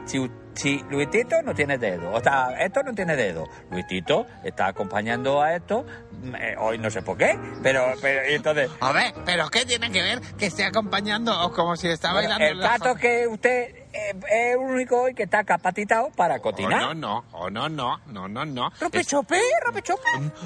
Si, 0.05 0.29
si 0.53 0.79
Luisito 0.89 1.41
no 1.41 1.53
tiene 1.53 1.77
dedo, 1.77 2.11
o 2.11 2.21
sea, 2.21 2.49
esto 2.59 2.81
no 2.83 2.93
tiene 2.93 3.15
dedo. 3.15 3.47
Luisito 3.71 4.25
está 4.43 4.67
acompañando 4.67 5.41
a 5.41 5.55
esto, 5.55 5.85
mm, 6.11 6.35
eh, 6.35 6.55
hoy 6.59 6.77
no 6.77 6.89
sé 6.89 7.01
por 7.01 7.17
qué, 7.17 7.37
pero, 7.63 7.93
pero 8.01 8.21
entonces... 8.23 8.69
A 8.79 8.91
ver, 8.91 9.13
pero 9.25 9.49
¿qué 9.49 9.65
tiene 9.65 9.91
que 9.91 10.01
ver 10.01 10.21
que 10.37 10.45
esté 10.45 10.63
acompañando 10.63 11.37
o 11.45 11.51
como 11.51 11.75
si 11.75 11.87
está 11.89 12.13
Bueno, 12.13 12.29
bailando? 12.29 12.63
el 12.65 12.79
fa- 12.79 12.95
que 12.95 13.27
usted 13.27 13.84
es 13.95 14.15
el 14.31 14.57
único 14.57 15.01
hoy 15.03 15.13
que 15.13 15.23
está 15.23 15.43
capacitado 15.43 16.09
para 16.15 16.35
Oh, 16.37 16.41
cocinar. 16.41 16.81
no, 16.81 16.93
no, 16.93 17.25
oh, 17.31 17.49
no, 17.49 17.69
no, 17.69 17.99
no, 18.07 18.27
no, 18.27 18.45
no. 18.45 18.69
Rope 18.79 18.99
Es- 18.99 19.07
chope, 19.07 19.39
rope 19.65 19.81
chope. 19.81 20.01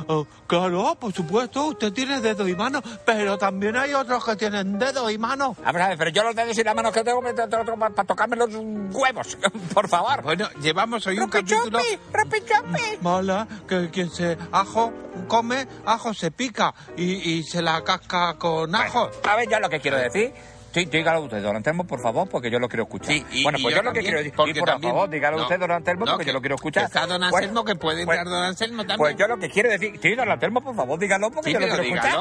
Oh, 0.08 0.26
claro, 0.48 0.96
por 1.00 1.12
supuesto, 1.14 1.66
usted 1.66 1.92
tiene 1.94 2.22
dedos 2.22 2.48
y 2.48 2.56
manos, 2.56 2.84
pero 3.06 3.38
también 3.38 3.76
hay 3.76 3.94
otros 3.94 4.24
que 4.26 4.36
tienen 4.36 4.78
dedos 4.78 5.12
y 5.12 5.18
manos. 5.18 5.58
Vamos 5.64 5.82
a 5.82 5.88
ver, 5.90 5.98
pero 5.98 6.12
yo 6.12 6.24
los 6.24 6.36
dedos 6.36 6.58
y 6.58 6.64
las 6.64 6.76
manos 6.76 6.92
que 6.94 7.04
tengo 7.04 7.22
para 7.22 8.04
tocarme 8.06 8.36
los 8.36 8.50
huevos, 8.94 9.38
por 9.74 9.88
favor. 9.88 10.22
Bueno, 10.22 10.48
llevamos 10.62 11.06
hoy 11.08 11.18
un 11.20 11.26
Rope 11.32 11.40
capítulo... 11.44 11.80
chope, 11.80 12.00
rope 12.14 12.44
chope. 12.46 13.00
Mala, 13.02 13.48
que 13.68 13.90
quien 13.90 14.10
se 14.10 14.38
ajo 14.52 14.94
come, 15.28 15.68
ajo 15.86 16.14
se 16.14 16.32
pica 16.32 16.74
y, 16.96 17.34
y 17.38 17.44
se 17.44 17.62
la 17.62 17.84
casca 17.84 18.36
con 18.38 18.74
ajo. 18.76 19.10
A 19.28 19.36
ver, 19.36 19.50
yo 19.50 19.60
lo 19.60 19.70
que 19.70 19.80
quiero 19.80 19.98
decir. 19.98 20.34
Sí, 20.74 20.86
dígalo 20.86 21.22
usted, 21.22 21.42
don 21.42 21.56
Antelmo, 21.56 21.86
por 21.86 22.00
favor, 22.02 22.30
porque 22.30 22.52
yo 22.52 22.60
lo 22.60 22.68
quiero 22.70 22.84
escuchar. 22.84 23.08
Sí, 23.12 23.26
y- 23.32 23.44
bueno, 23.44 23.58
y 23.58 23.64
pues 23.64 23.74
yo 23.76 23.82
yo, 23.82 23.84
lo 23.88 23.94
que 23.94 24.02
quiero 24.02 24.18
decir. 24.20 24.34
por 24.34 24.46
también- 24.54 24.94
favor, 24.94 25.10
dígalo 25.10 25.38
no, 25.38 25.44
usted, 25.44 25.60
don 25.60 25.72
Antelmo, 25.72 26.06
no, 26.06 26.12
porque 26.12 26.26
que- 26.26 26.30
yo 26.30 26.34
lo 26.34 26.42
quiero 26.42 26.56
escuchar. 26.56 26.84
está 26.86 27.08
don 27.08 27.24
Anselmo, 27.24 27.66
que 27.66 27.76
puede 27.76 28.06
pues- 28.06 28.18
entrar 28.20 28.34
don 28.36 28.44
Anselmo 28.46 28.78
también. 28.84 28.98
Pues 28.98 29.16
yo 29.18 29.28
lo 29.28 29.38
que 29.38 29.50
quiero 29.50 29.70
decir. 29.70 30.00
Sí, 30.02 30.16
don 30.16 30.30
Antelmo, 30.30 30.62
por 30.62 30.76
favor, 30.76 31.00
dígalo, 31.00 31.32
porque 31.32 31.50
Sí, 31.50 31.54
yo 31.54 31.60
lo 31.60 31.68
quiero 31.68 31.84
escuchar. 31.84 32.14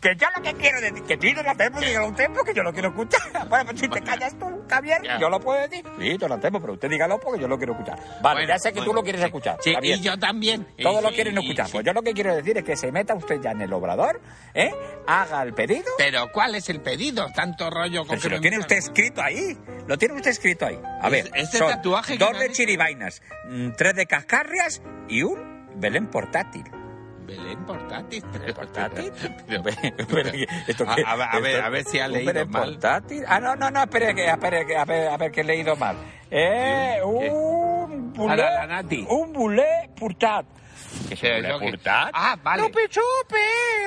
Que 0.00 0.16
yo 0.16 0.26
lo 0.36 0.42
que 0.42 0.52
quiero 0.54 0.80
decir. 0.80 1.02
Que 1.04 1.18
sí, 1.20 1.32
don 1.34 1.46
Antelmo, 1.48 1.80
dígalo 1.80 2.08
usted, 2.08 2.26
porque 2.34 2.54
yo 2.54 2.62
lo 2.62 2.72
quiero 2.72 2.88
escuchar. 2.90 3.20
Bueno, 3.48 3.64
pues 3.70 3.80
si 3.80 3.88
te 3.88 4.00
callas 4.02 4.38
tú, 4.38 4.46
Javier, 4.68 5.00
Ya. 5.02 5.18
yo 5.20 5.28
lo 5.30 5.38
puedo 5.40 5.60
decir. 5.60 5.84
Sí, 5.98 6.16
don 6.18 6.32
Antelmo, 6.32 6.60
pero 6.60 6.72
usted 6.74 6.88
dígalo 6.90 7.18
porque 7.20 7.40
yo 7.40 7.48
lo 7.48 7.56
quiero 7.56 7.72
escuchar. 7.74 7.98
Vale, 8.22 8.40
Bueno, 8.40 8.48
ya 8.48 8.58
sé 8.58 8.72
que 8.72 8.82
tú 8.82 8.92
lo 8.92 9.02
quieres 9.02 9.20
sí. 9.20 9.26
escuchar. 9.26 9.58
Sí, 9.60 9.74
bien. 9.80 9.98
y 9.98 10.02
yo 10.02 10.18
también. 10.18 10.66
Todos 10.82 11.02
lo 11.02 11.10
quieren 11.10 11.38
escuchar. 11.38 11.68
Pues 11.70 11.84
yo 11.84 11.92
lo 11.92 12.02
que 12.02 12.12
quiero 12.12 12.34
decir 12.34 12.58
es 12.58 12.64
que 12.64 12.76
se 12.76 12.90
meta 12.92 13.14
usted 13.14 13.40
ya 13.40 13.52
en 13.52 13.62
el 13.62 13.72
obrador, 13.72 14.20
¿eh? 14.54 14.70
Haga 15.06 15.42
el 15.42 15.54
pedido. 15.54 15.84
Pero 15.98 16.30
¿cuál 16.32 16.54
es 16.54 16.68
el 16.68 16.80
pedido? 16.80 17.26
Tanto 17.34 17.70
rollo 17.70 17.93
con 18.02 18.08
Pero 18.10 18.20
si 18.20 18.28
que 18.28 18.34
lo 18.34 18.36
me 18.36 18.40
tiene 18.42 18.58
usted 18.58 18.76
escrito 18.76 19.22
ahí. 19.22 19.58
Lo 19.86 19.96
tiene 19.98 20.14
usted 20.14 20.30
escrito 20.30 20.66
ahí. 20.66 20.78
A 21.00 21.08
ver, 21.08 21.30
Este- 21.34 21.58
son 21.58 21.68
tatuaje 21.70 22.16
dos 22.18 22.38
de 22.38 22.50
chiribainas, 22.50 23.22
mm, 23.48 23.70
tres 23.76 23.94
de 23.94 24.06
cascarrias 24.06 24.82
y 25.08 25.22
un 25.22 25.54
Belén 25.76 26.06
portátil. 26.08 26.64
Belén 27.26 27.64
portátil. 27.64 28.22
¿Belén 28.32 28.54
portátil? 28.54 29.12
Pero- 29.46 29.62
Pero, 30.08 30.30
¿esto 30.68 30.84
A- 30.86 30.92
a 30.92 31.16
ver, 31.16 31.26
a 31.30 31.40
ver, 31.40 31.50
¿Esto- 31.54 31.66
a 31.66 31.68
ver 31.70 31.84
si 31.84 31.98
ha 31.98 32.08
leído 32.08 32.32
Belén 32.32 32.50
mal. 32.50 32.64
portátil? 32.72 33.24
Ah, 33.26 33.40
no, 33.40 33.56
no, 33.56 33.70
no, 33.70 33.82
espere, 33.82 34.14
que, 34.14 34.26
espere, 34.28 34.66
que, 34.66 34.76
a, 34.76 34.84
ver, 34.84 35.08
a 35.08 35.16
ver 35.16 35.30
que 35.30 35.40
he 35.40 35.44
leído 35.44 35.74
mal. 35.76 35.96
Eh, 36.30 36.98
un 37.02 38.12
bulé, 38.12 39.06
un 39.08 39.32
bulé 39.32 39.90
portat. 39.98 40.46
¿Qué 41.08 41.14
eso 41.14 41.58
que- 41.58 41.70
portat? 41.70 42.10
Ah, 42.12 42.36
vale. 42.42 42.62
Ropechope, 42.62 43.36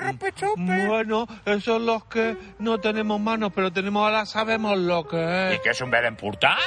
ropechope. 0.02 0.88
Bueno, 0.88 1.28
esos 1.46 1.64
son 1.64 1.86
los 1.86 2.06
que 2.06 2.36
no 2.60 2.80
tenemos 2.80 3.20
manos, 3.20 3.52
pero 3.54 3.72
tenemos 3.72 4.04
ahora 4.04 4.26
sabemos 4.26 4.78
lo 4.78 5.08
que 5.08 5.18
¿Y 5.52 5.56
es. 5.56 5.62
qué 5.62 5.70
es 5.72 5.82
un 5.82 5.90
Belén 5.92 6.16
portat? 6.16 6.58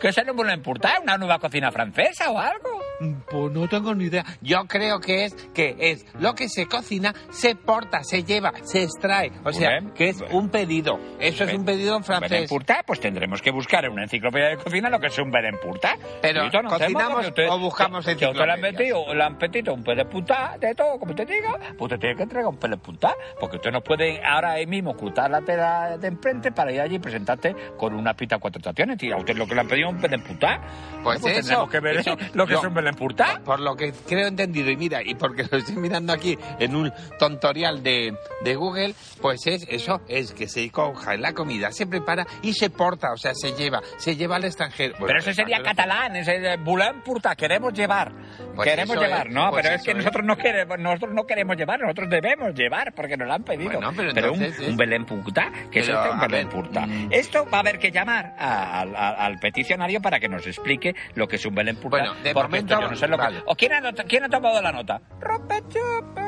¿Qué 0.00 0.08
es 0.08 0.18
un 0.18 0.36
Belén 0.36 0.62
portat? 0.62 1.00
¿Una 1.02 1.18
nueva 1.18 1.38
cocina 1.38 1.70
francesa 1.72 2.30
o 2.30 2.38
algo? 2.38 2.80
Pues 3.30 3.52
no 3.52 3.68
tengo 3.68 3.94
ni 3.94 4.04
idea. 4.06 4.24
Yo 4.40 4.64
creo 4.66 4.98
que 5.00 5.24
es 5.24 5.34
que 5.54 5.76
es 5.78 6.04
lo 6.18 6.34
que 6.34 6.48
se 6.48 6.66
cocina, 6.66 7.14
se 7.30 7.54
porta, 7.54 8.02
se 8.02 8.24
lleva, 8.24 8.52
se 8.62 8.82
extrae. 8.82 9.30
O 9.44 9.52
sea, 9.52 9.70
Bien. 9.78 9.90
que 9.92 10.08
es 10.08 10.22
un 10.32 10.48
pedido. 10.48 10.98
Eso 11.20 11.44
es 11.44 11.54
un 11.54 11.64
pedido 11.64 11.96
en 11.96 12.04
francés. 12.04 12.48
portat, 12.48 12.84
pues 12.86 12.98
tendremos 13.00 13.40
que 13.40 13.50
buscar 13.52 13.84
en 13.84 13.92
una 13.92 14.02
enciclopedia 14.04 14.48
de 14.48 14.56
cocina 14.56 14.90
lo 14.90 14.98
que 14.98 15.06
es 15.06 15.18
un 15.18 15.30
portat. 15.30 15.98
Pero, 16.20 16.44
no 16.50 16.68
¿cocinamos 16.68 17.26
usted- 17.28 17.48
o 17.48 17.58
buscamos 17.58 18.06
usted 18.06 18.18
le 18.20 18.26
han 18.26 18.30
enciclopedias? 18.34 18.72
metido, 18.72 19.14
le 19.14 19.22
han 19.22 19.36
metido 19.38 19.74
un 19.74 19.84
portat, 19.84 20.58
de 20.58 20.74
todo, 20.74 20.98
como 20.98 21.10
usted 21.12 21.28
diga, 21.28 21.56
pues 21.78 21.80
usted 21.92 21.98
tiene 21.98 22.16
que 22.16 22.22
entregar 22.24 22.48
un 22.48 22.56
portat, 22.58 23.14
porque 23.38 23.56
usted 23.56 23.70
no 23.70 23.80
puede 23.80 24.20
ahora 24.24 24.52
ahí 24.52 24.66
mismo 24.66 24.94
cruzar 24.96 25.30
la 25.30 25.40
tela 25.42 25.96
de 25.98 26.08
enfrente 26.08 26.50
para 26.52 26.72
ir 26.72 26.80
allí 26.80 26.96
y 26.96 26.98
presentarte 26.98 27.54
con 27.76 27.94
una 27.94 28.14
pita 28.14 28.38
cuatro 28.38 28.58
estaciones. 28.58 29.00
Y 29.02 29.12
a 29.12 29.16
usted 29.16 29.36
lo 29.36 29.46
que 29.46 29.54
le 29.54 29.60
han 29.60 29.68
pedido 29.68 29.88
es 29.88 29.94
un 29.94 30.00
Belén 30.00 30.22
portat. 30.22 30.60
Pues 31.02 31.18
eso, 31.18 31.28
tendremos 31.28 31.70
que 31.70 31.80
ver 31.80 31.96
eso. 31.98 32.16
lo 32.34 32.46
que 32.46 32.52
Yo- 32.54 32.58
es 32.58 32.64
un 32.64 32.74
Belén 32.88 32.98
Purtá? 32.98 33.40
Por 33.44 33.60
lo 33.60 33.76
que 33.76 33.92
creo 34.06 34.26
entendido, 34.28 34.70
y 34.70 34.76
mira, 34.76 35.02
y 35.02 35.14
porque 35.14 35.44
lo 35.50 35.58
estoy 35.58 35.76
mirando 35.76 36.12
aquí 36.12 36.38
en 36.58 36.74
un 36.74 36.92
tontorial 37.18 37.82
de, 37.82 38.16
de 38.42 38.54
Google, 38.54 38.94
pues 39.20 39.46
es 39.46 39.66
eso, 39.68 40.00
es 40.08 40.32
que 40.32 40.48
se 40.48 40.70
coja 40.70 41.16
la 41.16 41.32
comida, 41.32 41.70
se 41.72 41.86
prepara 41.86 42.26
y 42.42 42.52
se 42.52 42.70
porta, 42.70 43.12
o 43.12 43.16
sea, 43.16 43.32
se 43.34 43.52
lleva, 43.52 43.80
se 43.98 44.16
lleva 44.16 44.36
al 44.36 44.44
extranjero. 44.44 44.94
Bueno, 44.98 45.06
Pero 45.08 45.18
eso 45.20 45.32
sería 45.34 45.58
pero- 45.58 45.68
catalán, 45.70 46.16
ese 46.16 46.38
de 46.38 46.56
Belén 46.56 47.02
Purtá, 47.04 47.34
queremos 47.36 47.72
llevar. 47.72 48.12
Pues 48.54 48.68
queremos 48.70 48.96
llevar, 48.96 49.26
es, 49.28 49.34
no, 49.34 49.50
pues 49.50 49.62
pero 49.62 49.74
es 49.76 49.82
que 49.82 49.90
es. 49.92 49.96
nosotros 49.96 50.24
no 50.24 50.36
queremos, 50.36 50.78
nosotros 50.78 51.12
no 51.14 51.24
queremos 51.26 51.56
llevar, 51.56 51.80
nosotros 51.80 52.08
debemos 52.10 52.54
llevar, 52.54 52.92
porque 52.94 53.16
nos 53.16 53.28
lo 53.28 53.34
han 53.34 53.44
pedido. 53.44 53.70
Bueno, 53.72 53.92
pero 53.96 54.32
un, 54.32 54.42
entonces 54.42 54.60
es- 54.60 54.68
un 54.68 54.76
Belén 54.76 55.04
Purtá, 55.04 55.50
que 55.70 55.80
es 55.80 55.86
Pero, 55.86 55.98
este 55.98 56.10
un 56.14 56.18
a 56.20 56.26
Belén 56.26 56.48
ver, 56.48 56.54
Purtá. 56.56 56.86
mm. 56.86 57.08
Esto 57.12 57.46
va 57.52 57.58
a 57.58 57.60
haber 57.60 57.78
que 57.78 57.90
llamar 57.90 58.34
a- 58.38 58.80
al- 58.80 58.96
al- 58.96 59.16
al 59.18 59.38
peticionario 59.38 60.00
para 60.00 60.18
que 60.20 60.28
nos 60.28 60.46
explique 60.46 60.94
lo 61.14 61.26
que 61.28 61.36
es 61.36 61.46
un 61.46 61.54
Belén 61.54 61.76
Purtá. 61.76 61.88
Bueno, 61.98 62.14
de 62.22 62.34
momento, 62.34 62.77
yo 62.80 62.90
no 62.90 62.96
sé 62.96 63.08
lo 63.08 63.18
que-. 63.18 63.42
¿O 63.46 63.54
quién 63.54 63.72
ha, 63.72 63.80
not- 63.80 64.06
quién 64.08 64.24
ha 64.24 64.28
tomado 64.28 64.60
la 64.62 64.72
nota? 64.72 65.00
Rompechupe, 65.20 66.22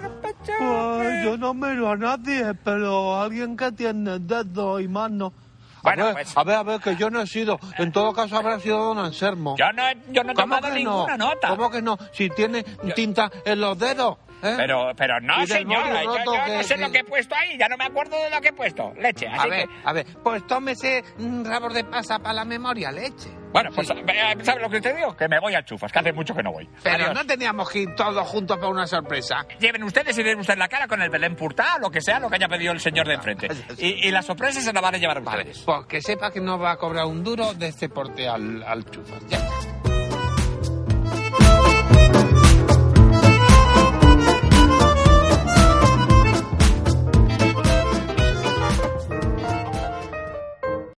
rompechupe. 0.00 0.52
Pues 0.58 1.24
yo 1.24 1.36
no 1.36 1.54
miro 1.54 1.90
a 1.90 1.96
nadie, 1.96 2.54
pero 2.64 3.20
alguien 3.20 3.56
que 3.56 3.72
tiene 3.72 4.18
dedos 4.18 4.80
y 4.80 4.88
manos. 4.88 5.32
A, 5.78 5.82
Bueno, 5.82 6.04
ver, 6.06 6.14
pues- 6.14 6.36
a 6.36 6.44
ver, 6.44 6.54
a 6.56 6.62
ver, 6.62 6.80
que 6.80 6.94
yo 6.96 7.10
no 7.10 7.20
he 7.20 7.26
sido. 7.26 7.58
En 7.78 7.90
todo 7.90 8.12
caso 8.12 8.36
habrá 8.36 8.60
sido 8.60 8.78
don 8.78 8.98
Anselmo. 8.98 9.56
Yo 9.58 9.72
no, 9.72 9.88
he- 9.88 9.96
yo 10.10 10.22
no 10.22 10.30
he 10.32 10.34
¿Cómo 10.34 10.54
tomado 10.56 10.62
que 10.62 10.68
no? 10.84 10.90
ninguna 10.90 11.16
nota. 11.16 11.48
¿Cómo 11.48 11.70
que 11.70 11.82
no? 11.82 11.98
Si 12.12 12.28
tiene 12.30 12.62
tinta 12.94 13.30
en 13.44 13.60
los 13.60 13.76
dedos. 13.78 14.16
¿eh? 14.44 14.54
Pero, 14.56 14.90
pero 14.96 15.20
no, 15.20 15.44
señora, 15.46 16.02
yo, 16.04 16.10
roto 16.16 16.24
yo 16.34 16.38
no 16.38 16.44
que- 16.44 16.64
sé 16.64 16.74
que- 16.76 16.80
lo 16.82 16.90
que 16.92 16.98
he 16.98 17.04
puesto 17.04 17.34
ahí, 17.34 17.56
ya 17.58 17.68
no 17.68 17.76
me 17.76 17.84
acuerdo 17.84 18.16
de 18.22 18.30
lo 18.30 18.40
que 18.40 18.48
he 18.48 18.52
puesto. 18.52 18.92
Leche, 18.96 19.26
así 19.28 19.38
A 19.40 19.50
ver, 19.50 19.68
que... 19.68 19.74
a 19.84 19.92
ver, 19.92 20.06
pues 20.22 20.46
tómese 20.46 21.04
un 21.18 21.44
rabor 21.44 21.72
de 21.72 21.84
pasa 21.84 22.18
para 22.20 22.34
la 22.34 22.44
memoria, 22.44 22.90
leche. 22.92 23.30
Bueno, 23.52 23.70
pues, 23.74 23.90
eh, 23.90 23.94
¿sabes 24.42 24.62
lo 24.62 24.70
que 24.70 24.80
te 24.80 24.94
digo? 24.94 25.14
Que 25.16 25.28
me 25.28 25.38
voy 25.38 25.54
a 25.54 25.62
chufas, 25.64 25.92
que 25.92 25.98
hace 25.98 26.12
mucho 26.12 26.34
que 26.34 26.42
no 26.42 26.52
voy. 26.52 26.68
Pero 26.82 27.04
Adiós. 27.04 27.14
no 27.14 27.26
teníamos 27.26 27.68
que 27.70 27.80
ir 27.80 27.94
todos 27.94 28.26
juntos 28.28 28.56
para 28.56 28.68
una 28.70 28.86
sorpresa. 28.86 29.46
Lleven 29.60 29.82
ustedes 29.82 30.16
y 30.18 30.22
den 30.22 30.38
usted 30.38 30.56
la 30.56 30.68
cara 30.68 30.86
con 30.88 31.02
el 31.02 31.10
Belén 31.10 31.36
Purtá, 31.36 31.78
lo 31.78 31.90
que 31.90 32.00
sea, 32.00 32.18
lo 32.18 32.28
que 32.30 32.36
haya 32.36 32.48
pedido 32.48 32.72
el 32.72 32.80
señor 32.80 33.06
de 33.06 33.14
enfrente. 33.14 33.48
Y, 33.78 34.08
y 34.08 34.10
la 34.10 34.22
sorpresa 34.22 34.60
se 34.60 34.72
la 34.72 34.80
van 34.80 34.94
a 34.94 34.98
llevar 34.98 35.20
Vale, 35.22 35.42
ustedes. 35.42 35.62
pues 35.64 35.86
que 35.86 36.00
sepa 36.00 36.30
que 36.30 36.40
no 36.40 36.58
va 36.58 36.72
a 36.72 36.76
cobrar 36.76 37.06
un 37.06 37.22
duro 37.24 37.52
de 37.54 37.68
este 37.68 37.88
porte 37.88 38.28
al, 38.28 38.62
al 38.62 38.84
chufas. 38.90 39.20
Ya. 39.28 39.38